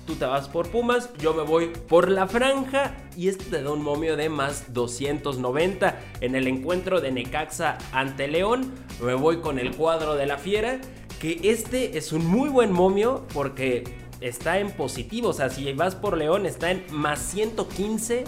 tú 0.07 0.15
te 0.15 0.25
vas 0.25 0.47
por 0.47 0.69
Pumas, 0.69 1.09
yo 1.17 1.33
me 1.33 1.43
voy 1.43 1.73
por 1.89 2.09
la 2.09 2.27
franja 2.27 2.95
y 3.17 3.27
este 3.27 3.43
te 3.45 3.61
da 3.61 3.71
un 3.71 3.81
momio 3.81 4.15
de 4.15 4.29
más 4.29 4.73
290. 4.73 5.99
En 6.21 6.35
el 6.35 6.47
encuentro 6.47 7.01
de 7.01 7.11
Necaxa 7.11 7.77
ante 7.91 8.29
León, 8.29 8.71
me 9.01 9.15
voy 9.15 9.41
con 9.41 9.59
el 9.59 9.75
cuadro 9.75 10.15
de 10.15 10.27
la 10.27 10.37
fiera 10.37 10.79
que 11.19 11.39
este 11.43 11.97
es 11.97 12.11
un 12.11 12.25
muy 12.25 12.49
buen 12.49 12.71
momio 12.71 13.25
porque 13.33 13.83
está 14.21 14.59
en 14.59 14.71
positivo. 14.71 15.29
O 15.29 15.33
sea, 15.33 15.49
si 15.49 15.71
vas 15.73 15.95
por 15.95 16.17
León 16.17 16.45
está 16.45 16.71
en 16.71 16.85
más 16.91 17.19
115 17.19 18.23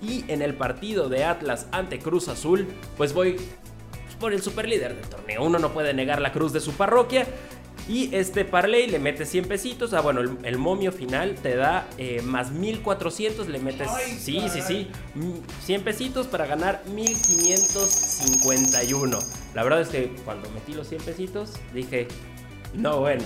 y 0.00 0.24
en 0.28 0.42
el 0.42 0.54
partido 0.54 1.08
de 1.08 1.24
Atlas 1.24 1.66
ante 1.72 1.98
Cruz 1.98 2.28
Azul, 2.28 2.66
pues 2.96 3.12
voy 3.12 3.36
por 4.22 4.32
el 4.32 4.42
superlíder 4.42 4.94
del 4.94 5.08
torneo. 5.08 5.42
Uno 5.42 5.58
no 5.58 5.72
puede 5.72 5.94
negar 5.94 6.20
la 6.20 6.30
cruz 6.32 6.52
de 6.52 6.60
su 6.60 6.72
parroquia. 6.72 7.26
Y 7.88 8.14
este 8.14 8.44
parlay 8.44 8.86
le 8.86 9.00
metes 9.00 9.28
100 9.30 9.46
pesitos. 9.46 9.92
Ah, 9.92 10.00
bueno, 10.00 10.20
el, 10.20 10.58
momio 10.58 10.92
final 10.92 11.34
te 11.34 11.56
da 11.56 11.88
eh, 11.98 12.22
más 12.22 12.52
1400. 12.52 13.48
Le 13.48 13.58
metes. 13.58 13.88
sí, 14.20 14.40
sí, 14.48 14.62
sí. 14.62 14.86
100 15.64 15.80
mm, 15.80 15.84
pesitos 15.84 16.28
para 16.28 16.46
ganar 16.46 16.84
1551. 16.94 19.18
La 19.54 19.64
verdad 19.64 19.80
es 19.80 19.88
que 19.88 20.12
cuando 20.24 20.48
metí 20.50 20.74
los 20.74 20.88
100 20.88 21.02
pesitos 21.02 21.54
dije. 21.74 22.06
No, 22.74 23.00
bueno. 23.00 23.24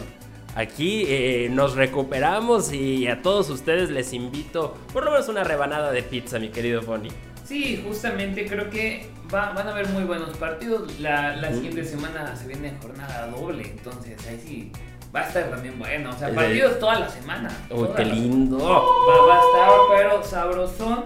Aquí 0.54 1.04
eh, 1.06 1.48
nos 1.50 1.74
recuperamos 1.74 2.72
y 2.72 3.08
a 3.08 3.20
todos 3.20 3.50
ustedes 3.50 3.90
les 3.90 4.14
invito 4.14 4.74
por 4.90 5.04
lo 5.04 5.10
menos 5.10 5.28
una 5.28 5.44
rebanada 5.44 5.92
de 5.92 6.02
pizza, 6.02 6.38
mi 6.38 6.48
querido 6.48 6.80
Fonny. 6.80 7.10
Sí, 7.44 7.82
justamente 7.86 8.46
creo 8.46 8.70
que 8.70 9.06
van 9.30 9.56
a 9.58 9.70
haber 9.70 9.88
muy 9.88 10.04
buenos 10.04 10.36
partidos. 10.38 10.98
La, 10.98 11.36
la 11.36 11.52
siguiente 11.52 11.84
semana 11.84 12.34
se 12.34 12.46
viene 12.48 12.74
jornada 12.80 13.26
doble, 13.28 13.70
entonces 13.70 14.26
ahí 14.26 14.40
sí 14.42 14.72
va 15.14 15.20
a 15.20 15.28
estar 15.28 15.50
también 15.50 15.78
bueno. 15.78 16.10
O 16.10 16.18
sea, 16.18 16.34
partidos 16.34 16.78
toda 16.78 17.00
la 17.00 17.08
semana. 17.08 17.50
Uy, 17.70 17.88
qué 17.96 18.04
lindo. 18.04 18.58
Va, 18.58 19.26
va, 19.26 19.34
a 19.34 19.40
estar, 19.40 19.70
pero 19.96 20.24
sabrosón. 20.24 21.04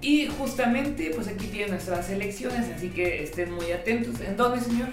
Y 0.00 0.26
justamente, 0.26 1.12
pues 1.14 1.28
aquí 1.28 1.46
tienen 1.46 1.70
nuestras 1.70 2.08
elecciones, 2.10 2.70
así 2.74 2.90
que 2.90 3.22
estén 3.22 3.52
muy 3.52 3.72
atentos. 3.72 4.20
¿En 4.20 4.36
dónde, 4.36 4.60
señor? 4.60 4.88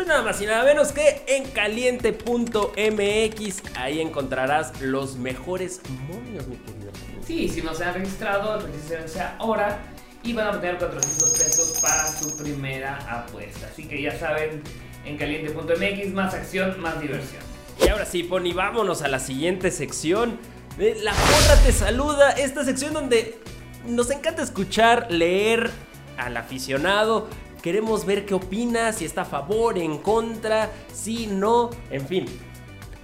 Pues 0.00 0.08
nada 0.08 0.22
más 0.22 0.40
y 0.40 0.46
nada 0.46 0.64
menos 0.64 0.92
que 0.92 1.24
en 1.26 1.44
caliente.mx. 1.50 3.62
Ahí 3.76 4.00
encontrarás 4.00 4.80
los 4.80 5.16
mejores 5.16 5.82
momios, 6.08 6.46
mi 6.46 6.56
querido. 6.56 6.90
Sí, 7.26 7.50
si 7.50 7.60
no 7.60 7.74
se 7.74 7.84
han 7.84 7.92
registrado, 7.92 8.60
regístrense 8.60 9.20
ahora 9.38 9.78
y 10.22 10.32
van 10.32 10.46
a 10.46 10.50
obtener 10.52 10.78
400 10.78 11.30
pesos 11.32 11.80
para 11.82 12.06
su 12.06 12.34
primera 12.42 12.96
apuesta. 13.10 13.66
Así 13.70 13.86
que 13.86 14.00
ya 14.00 14.18
saben, 14.18 14.62
en 15.04 15.18
caliente.mx, 15.18 16.14
más 16.14 16.32
acción, 16.32 16.80
más 16.80 16.98
diversión. 16.98 17.42
Y 17.84 17.88
ahora 17.88 18.06
sí, 18.06 18.22
Pony, 18.22 18.54
vámonos 18.54 19.02
a 19.02 19.08
la 19.08 19.18
siguiente 19.18 19.70
sección. 19.70 20.38
La 20.78 21.12
porra 21.12 21.56
te 21.62 21.72
saluda, 21.72 22.30
esta 22.30 22.64
sección 22.64 22.94
donde 22.94 23.38
nos 23.86 24.10
encanta 24.10 24.42
escuchar, 24.42 25.12
leer 25.12 25.70
al 26.16 26.38
aficionado. 26.38 27.28
Queremos 27.62 28.06
ver 28.06 28.24
qué 28.24 28.34
opina, 28.34 28.92
si 28.92 29.04
está 29.04 29.22
a 29.22 29.26
favor, 29.26 29.76
en 29.76 29.98
contra, 29.98 30.70
si 30.92 31.26
no, 31.26 31.68
en 31.90 32.06
fin. 32.06 32.26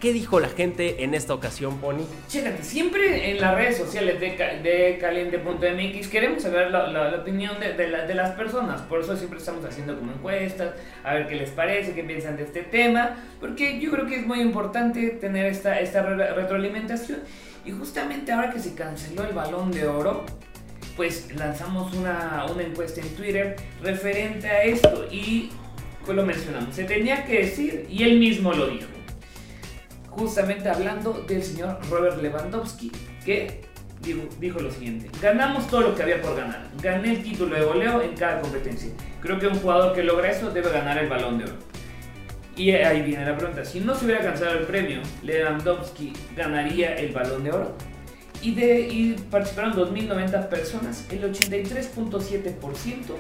¿Qué 0.01 0.13
dijo 0.13 0.41
la 0.41 0.49
gente 0.49 1.05
en 1.05 1.15
esta 1.15 1.35
ocasión, 1.35 1.79
Pony? 1.79 2.05
Chécate, 2.29 2.63
siempre 2.63 3.31
en 3.31 3.41
las 3.41 3.55
redes 3.55 3.79
sociales 3.79 4.21
de, 4.21 4.99
caliente.mx 5.01 6.09
queremos 6.09 6.43
saber 6.43 6.71
la, 6.71 7.17
opinión 7.21 7.59
de, 7.61 8.15
las 8.15 8.31
personas. 8.33 8.83
Por 8.83 9.01
eso 9.01 9.17
siempre 9.17 9.39
estamos 9.39 9.65
haciendo 9.65 9.99
como 9.99 10.13
encuestas, 10.13 10.75
a 11.03 11.15
ver 11.15 11.27
qué 11.27 11.37
les 11.37 11.51
parece, 11.51 11.95
qué 11.95 12.05
piensan 12.05 12.37
de 12.37 12.45
este 12.45 12.63
tema. 12.63 13.17
Porque 13.41 13.81
yo 13.81 13.91
creo 13.91 14.07
que 14.07 14.21
es 14.21 14.27
muy 14.27 14.41
importante 14.41 15.09
tener 15.11 15.47
esta, 15.47 15.81
esta 15.81 16.03
retroalimentación. 16.03 17.21
Y 17.65 17.73
justamente 17.73 18.33
ahora 18.33 18.51
que 18.51 18.61
se 18.61 18.75
canceló 18.75 19.25
el 19.25 19.35
balón 19.35 19.71
de 19.71 19.87
oro, 19.87 20.25
pues 20.97 21.35
lanzamos 21.37 21.93
una, 21.95 22.47
una 22.51 22.63
encuesta 22.63 23.01
en 23.01 23.09
Twitter 23.15 23.57
referente 23.83 24.49
a 24.49 24.65
esto. 24.65 25.07
Y 25.11 25.51
pues 26.05 26.17
lo 26.17 26.25
mencionamos. 26.25 26.75
Se 26.75 26.85
tenía 26.85 27.25
que 27.25 27.41
decir 27.41 27.87
y 27.91 28.03
él 28.03 28.19
mismo 28.19 28.53
lo 28.53 28.67
dijo 28.69 28.87
justamente 30.17 30.69
hablando 30.69 31.13
del 31.29 31.43
señor 31.43 31.79
Robert 31.91 32.21
Lewandowski, 32.21 32.91
que 33.25 33.61
dijo, 34.41 34.61
lo 34.61 34.71
siguiente, 34.71 35.11
ganamos 35.21 35.67
todo 35.69 35.81
lo 35.83 35.95
que 35.95 36.03
había 36.03 36.23
por 36.23 36.37
ganar, 36.37 36.69
gané 36.81 37.13
el 37.13 37.23
título 37.23 37.57
de 37.57 37.65
goleo 37.65 38.03
en 38.03 38.15
cada 38.15 38.41
competencia, 38.41 38.91
creo 39.21 39.39
que 39.39 39.47
un 39.47 39.59
jugador 39.59 39.95
que 39.95 40.03
logra 40.03 40.31
eso 40.31 40.51
debe 40.51 40.71
ganar 40.71 40.99
el 40.99 41.09
balón 41.09 41.39
de 41.39 41.45
oro. 41.45 41.55
Y 42.57 42.71
ahí 42.71 43.03
viene 43.03 43.27
la 43.27 43.37
pregunta, 43.37 43.65
si 43.65 43.81
no 43.81 43.95
se 43.95 44.07
hubiera 44.07 44.23
alcanzado 44.23 44.59
el 44.59 44.65
premio, 44.65 45.01
Lewandowski 45.23 46.13
ganaría 46.35 46.95
el 46.95 47.13
balón 47.13 47.45
de 47.45 47.51
oro. 47.51 47.77
Y, 48.43 48.55
de, 48.55 48.81
y 48.81 49.17
participaron 49.31 49.75
2.090 49.75 50.49
personas, 50.49 51.05
el 51.11 51.23
83.7% 51.33 53.15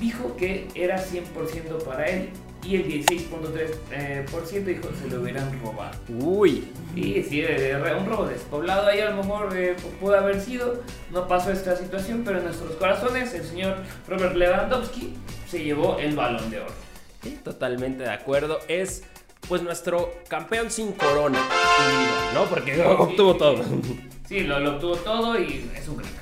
dijo 0.00 0.36
que 0.36 0.68
era 0.74 1.02
100% 1.04 1.82
para 1.84 2.06
él 2.06 2.30
y 2.64 2.76
el 2.76 2.86
16.3% 2.86 3.48
eh, 3.92 4.60
dijo 4.64 4.88
se 5.00 5.08
lo 5.08 5.20
hubieran 5.22 5.60
robado. 5.62 5.96
Uy. 6.08 6.64
Sí, 6.94 7.24
sí, 7.28 7.44
un 7.98 8.06
robo 8.06 8.26
despoblado 8.26 8.88
ahí 8.88 9.00
a 9.00 9.10
lo 9.10 9.22
mejor 9.22 9.56
eh, 9.56 9.76
pudo 10.00 10.16
haber 10.16 10.40
sido, 10.40 10.82
no 11.12 11.28
pasó 11.28 11.52
esta 11.52 11.76
situación, 11.76 12.22
pero 12.24 12.38
en 12.38 12.44
nuestros 12.44 12.72
corazones 12.76 13.32
el 13.34 13.44
señor 13.44 13.76
Robert 14.08 14.34
Lewandowski 14.34 15.14
se 15.48 15.62
llevó 15.62 15.98
el 15.98 16.16
balón 16.16 16.50
de 16.50 16.60
oro. 16.60 16.72
Sí, 17.22 17.38
totalmente 17.42 18.04
de 18.04 18.10
acuerdo, 18.10 18.58
es 18.68 19.04
pues 19.48 19.62
nuestro 19.62 20.12
campeón 20.28 20.70
sin 20.70 20.92
corona, 20.92 21.38
¿no? 22.34 22.44
Porque 22.46 22.82
obtuvo 22.82 23.36
todo. 23.36 23.62
Sí, 23.64 24.07
lo, 24.30 24.60
lo 24.60 24.76
obtuvo 24.76 24.96
todo 24.96 25.38
y 25.38 25.70
es 25.74 25.88
un 25.88 25.96
crack. 25.96 26.12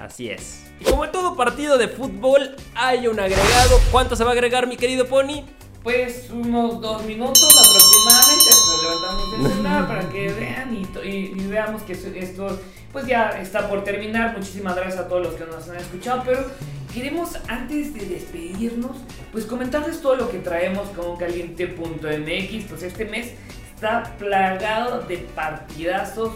Así 0.00 0.30
es. 0.30 0.64
Y 0.80 0.84
como 0.84 1.04
en 1.04 1.12
todo 1.12 1.36
partido 1.36 1.78
de 1.78 1.88
fútbol 1.88 2.56
hay 2.74 3.06
un 3.06 3.20
agregado, 3.20 3.78
¿cuánto 3.90 4.16
se 4.16 4.24
va 4.24 4.30
a 4.30 4.32
agregar 4.32 4.66
mi 4.66 4.76
querido 4.76 5.06
Pony? 5.06 5.44
pues 5.82 6.30
unos 6.30 6.80
dos 6.80 7.04
minutos 7.04 7.56
aproximadamente, 7.56 8.50
pues 8.66 8.82
levantamos 8.82 9.34
el 9.34 9.52
celular 9.52 9.88
para 9.88 10.08
que 10.08 10.28
vean 10.32 10.74
y, 10.74 11.48
veamos 11.48 11.82
que 11.82 11.92
esto 11.92 12.60
pues 12.92 13.06
ya 13.06 13.30
está 13.30 13.68
por 13.68 13.82
terminar. 13.84 14.36
Muchísimas 14.36 14.76
gracias 14.76 15.00
a 15.00 15.08
todos 15.08 15.26
los 15.26 15.34
que 15.34 15.44
nos 15.44 15.68
han 15.68 15.76
escuchado, 15.76 16.22
pero 16.24 16.44
queremos 16.92 17.36
antes 17.48 17.94
de 17.94 18.06
despedirnos, 18.06 18.96
pues 19.32 19.44
comentarles 19.46 20.00
todo 20.00 20.16
lo 20.16 20.30
que 20.30 20.38
traemos 20.38 20.88
con 20.90 21.16
caliente.mx, 21.16 22.64
pues 22.68 22.82
este 22.82 23.04
mes 23.06 23.32
está 23.74 24.14
plagado 24.18 25.02
de 25.02 25.18
partidazos. 25.18 26.32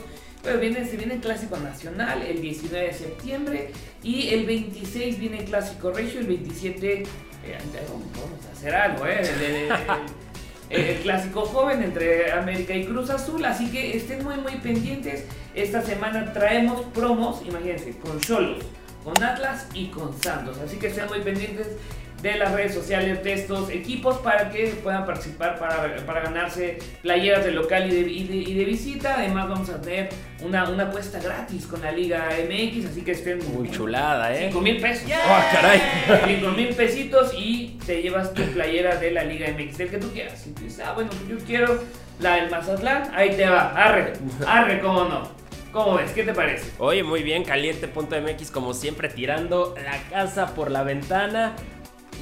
Pero 0.47 0.61
viene, 0.61 0.87
se 0.87 0.97
viene 0.97 1.15
el 1.15 1.21
Clásico 1.21 1.57
Nacional 1.57 2.23
el 2.23 2.41
19 2.41 2.87
de 2.87 2.93
septiembre 2.95 3.71
y 4.05 4.29
el 4.29 4.47
26 4.47 5.19
viene 5.19 5.41
el 5.41 5.45
Clásico 5.45 5.91
Regio, 5.91 6.21
el 6.21 6.29
27 6.29 7.03
vamos 7.89 8.47
a 8.49 8.53
hacer 8.53 8.75
algo, 8.75 9.07
¿eh? 9.07 9.23
El, 10.69 10.97
clásico 10.99 11.43
joven 11.43 11.83
entre 11.83 12.33
América 12.33 12.75
y 12.75 12.87
Cruz 12.87 13.11
Azul, 13.11 13.45
así 13.45 13.71
que 13.71 13.97
estén 13.97 14.25
muy 14.25 14.37
muy 14.37 14.57
pendientes. 14.57 15.25
Esta 15.55 15.81
semana 15.83 16.33
traemos 16.33 16.83
promos, 16.87 17.41
imagínense, 17.47 17.97
con 17.99 18.21
Cholos, 18.21 18.65
con 19.07 19.23
Atlas 19.23 19.69
y 19.73 19.87
con 19.87 20.21
Santos, 20.21 20.59
así 20.59 20.79
que 20.79 20.89
estén 20.89 21.07
muy 21.07 21.21
pendientes 21.21 21.69
de 22.23 22.39
las 22.39 22.51
redes 22.51 22.75
sociales 22.75 23.23
de 23.23 23.35
estos 23.35 23.71
equipos 23.71 24.19
para 24.19 24.51
que 24.51 24.67
puedan 24.83 25.07
participar 25.07 25.61
para, 25.61 25.95
para 26.05 26.23
ganarse 26.23 26.79
playeras 27.03 27.45
de 27.45 27.53
local 27.53 27.87
y 27.89 28.03
de, 28.03 28.11
y 28.11 28.55
de, 28.55 28.65
visita. 28.65 29.15
Además 29.19 29.49
vamos 29.49 29.69
a 29.69 29.81
tener 29.81 30.09
una, 30.43 30.69
una 30.69 30.85
apuesta 30.85 31.21
gratis 31.21 31.67
con 31.67 31.83
la 31.83 31.93
Liga 31.93 32.31
MX, 32.51 32.87
así 32.87 33.03
que 33.03 33.13
estén 33.13 33.39
muy 33.55 33.71
chulada, 33.71 34.35
¿eh? 34.35 34.49
5 34.49 34.61
mil 34.61 34.81
pesos. 34.81 35.09
¡Oh, 35.09 35.53
caray! 35.53 35.81
5 36.41 36.51
mil 36.51 36.69
pesitos 36.75 37.33
y 37.39 37.79
te 37.87 38.03
llevas 38.03 38.35
tu 38.35 38.43
playera 38.43 38.97
de 38.97 39.13
la 39.13 39.23
Liga 39.23 39.47
MX, 39.53 39.79
del 39.79 39.91
que 39.91 39.99
tú 39.99 40.11
quieras. 40.11 40.43
Si 40.43 40.51
dices, 40.51 40.83
ah, 40.85 40.95
bueno, 40.95 41.11
yo 41.29 41.37
quiero 41.47 41.81
la 42.19 42.37
del 42.37 42.51
Mazatlán, 42.51 43.09
ahí 43.15 43.37
te 43.37 43.49
va, 43.49 43.71
arre, 43.71 44.15
arre, 44.45 44.81
cómo 44.81 45.05
no. 45.05 45.46
¿Cómo 45.77 45.97
ves? 45.97 46.13
¿Qué 46.13 46.23
te 46.23 46.33
parece? 46.33 46.73
Oye, 46.79 47.03
muy 47.03 47.23
bien, 47.23 47.45
caliente.mx 47.45 48.51
como 48.51 48.73
siempre 48.73 49.11
tirando 49.11 49.75
la 49.77 49.99
casa 50.09 50.55
por 50.55 50.71
la 50.71 50.83
ventana. 50.83 51.55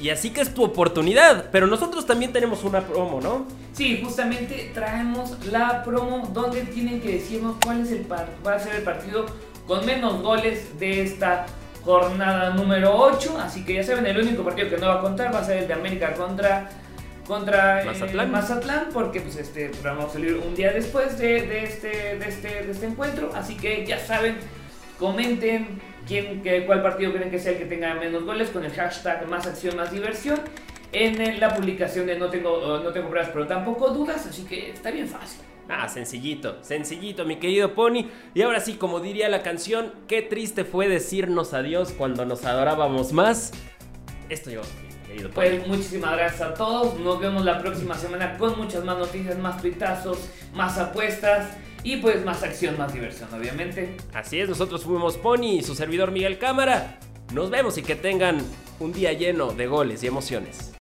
Y 0.01 0.09
así 0.09 0.31
que 0.31 0.41
es 0.41 0.53
tu 0.53 0.61
oportunidad. 0.61 1.51
Pero 1.53 1.65
nosotros 1.65 2.05
también 2.05 2.33
tenemos 2.33 2.65
una 2.65 2.81
promo, 2.81 3.21
¿no? 3.21 3.47
Sí, 3.71 4.01
justamente 4.03 4.71
traemos 4.73 5.45
la 5.45 5.83
promo 5.85 6.29
donde 6.33 6.63
tienen 6.63 6.99
que 6.99 7.13
decirnos 7.13 7.55
cuál 7.63 7.79
es 7.79 7.91
el 7.91 8.05
va 8.11 8.53
a 8.53 8.59
ser 8.59 8.75
el 8.75 8.83
partido 8.83 9.25
con 9.65 9.85
menos 9.85 10.21
goles 10.21 10.77
de 10.77 11.03
esta 11.03 11.45
jornada 11.85 12.49
número 12.49 12.93
8. 12.93 13.37
Así 13.39 13.63
que 13.63 13.75
ya 13.75 13.83
saben, 13.83 14.05
el 14.05 14.17
único 14.17 14.43
partido 14.43 14.69
que 14.69 14.77
no 14.77 14.87
va 14.87 14.95
a 14.95 15.01
contar 15.01 15.33
va 15.33 15.39
a 15.39 15.45
ser 15.45 15.59
el 15.59 15.67
de 15.69 15.73
América 15.75 16.13
contra 16.13 16.69
contra 17.27 17.81
eh, 17.81 17.85
Mazatlán. 17.85 18.31
Mazatlán 18.31 18.87
porque 18.93 19.21
pues 19.21 19.35
este 19.37 19.71
vamos 19.83 20.05
a 20.05 20.13
salir 20.13 20.35
un 20.35 20.55
día 20.55 20.71
después 20.71 21.17
de, 21.17 21.41
de, 21.41 21.63
este, 21.63 22.17
de, 22.17 22.27
este, 22.27 22.47
de 22.63 22.71
este 22.71 22.85
encuentro 22.85 23.31
así 23.35 23.55
que 23.55 23.85
ya 23.85 23.99
saben 23.99 24.37
comenten 24.99 25.79
quién, 26.07 26.41
qué, 26.41 26.65
cuál 26.65 26.81
partido 26.81 27.11
creen 27.13 27.31
que 27.31 27.39
sea 27.39 27.53
el 27.53 27.57
que 27.57 27.65
tenga 27.65 27.93
menos 27.95 28.23
goles 28.23 28.49
con 28.49 28.63
el 28.63 28.71
hashtag 28.71 29.27
más 29.27 29.45
acción, 29.47 29.75
más 29.75 29.91
diversión 29.91 30.39
en 30.91 31.39
la 31.39 31.53
publicación 31.53 32.07
de 32.07 32.17
no 32.17 32.29
tengo, 32.29 32.79
no 32.81 32.91
tengo 32.91 33.09
pruebas 33.09 33.31
pero 33.33 33.47
tampoco 33.47 33.89
dudas, 33.89 34.25
así 34.25 34.43
que 34.43 34.71
está 34.71 34.91
bien 34.91 35.07
fácil. 35.07 35.41
Ah, 35.67 35.89
sencillito, 35.89 36.63
sencillito, 36.63 37.25
mi 37.25 37.37
querido 37.37 37.73
Pony. 37.73 38.07
Y 38.35 38.43
ahora 38.43 38.59
sí, 38.59 38.75
como 38.75 38.99
diría 38.99 39.29
la 39.29 39.41
canción, 39.41 39.93
qué 40.07 40.21
triste 40.21 40.63
fue 40.63 40.87
decirnos 40.87 41.53
adiós 41.53 41.91
cuando 41.91 42.23
nos 42.25 42.45
adorábamos 42.45 43.13
más. 43.13 43.51
Esto 44.29 44.51
llegó. 44.51 44.84
Pues 45.33 45.67
muchísimas 45.67 46.17
gracias 46.17 46.41
a 46.41 46.53
todos. 46.53 46.99
Nos 46.99 47.19
vemos 47.19 47.43
la 47.43 47.59
próxima 47.61 47.95
semana 47.95 48.37
con 48.37 48.57
muchas 48.57 48.83
más 48.83 48.97
noticias, 48.97 49.37
más 49.37 49.61
tuitazos, 49.61 50.17
más 50.53 50.77
apuestas 50.77 51.57
y 51.83 51.97
pues 51.97 52.25
más 52.25 52.43
acción, 52.43 52.77
más 52.77 52.93
diversión, 52.93 53.29
obviamente. 53.33 53.97
Así 54.13 54.39
es, 54.39 54.49
nosotros 54.49 54.83
fuimos 54.83 55.17
Pony 55.17 55.57
y 55.59 55.63
su 55.63 55.75
servidor 55.75 56.11
Miguel 56.11 56.37
Cámara. 56.37 56.99
Nos 57.33 57.49
vemos 57.49 57.77
y 57.77 57.83
que 57.83 57.95
tengan 57.95 58.41
un 58.79 58.93
día 58.93 59.13
lleno 59.13 59.51
de 59.51 59.67
goles 59.67 60.03
y 60.03 60.07
emociones. 60.07 60.71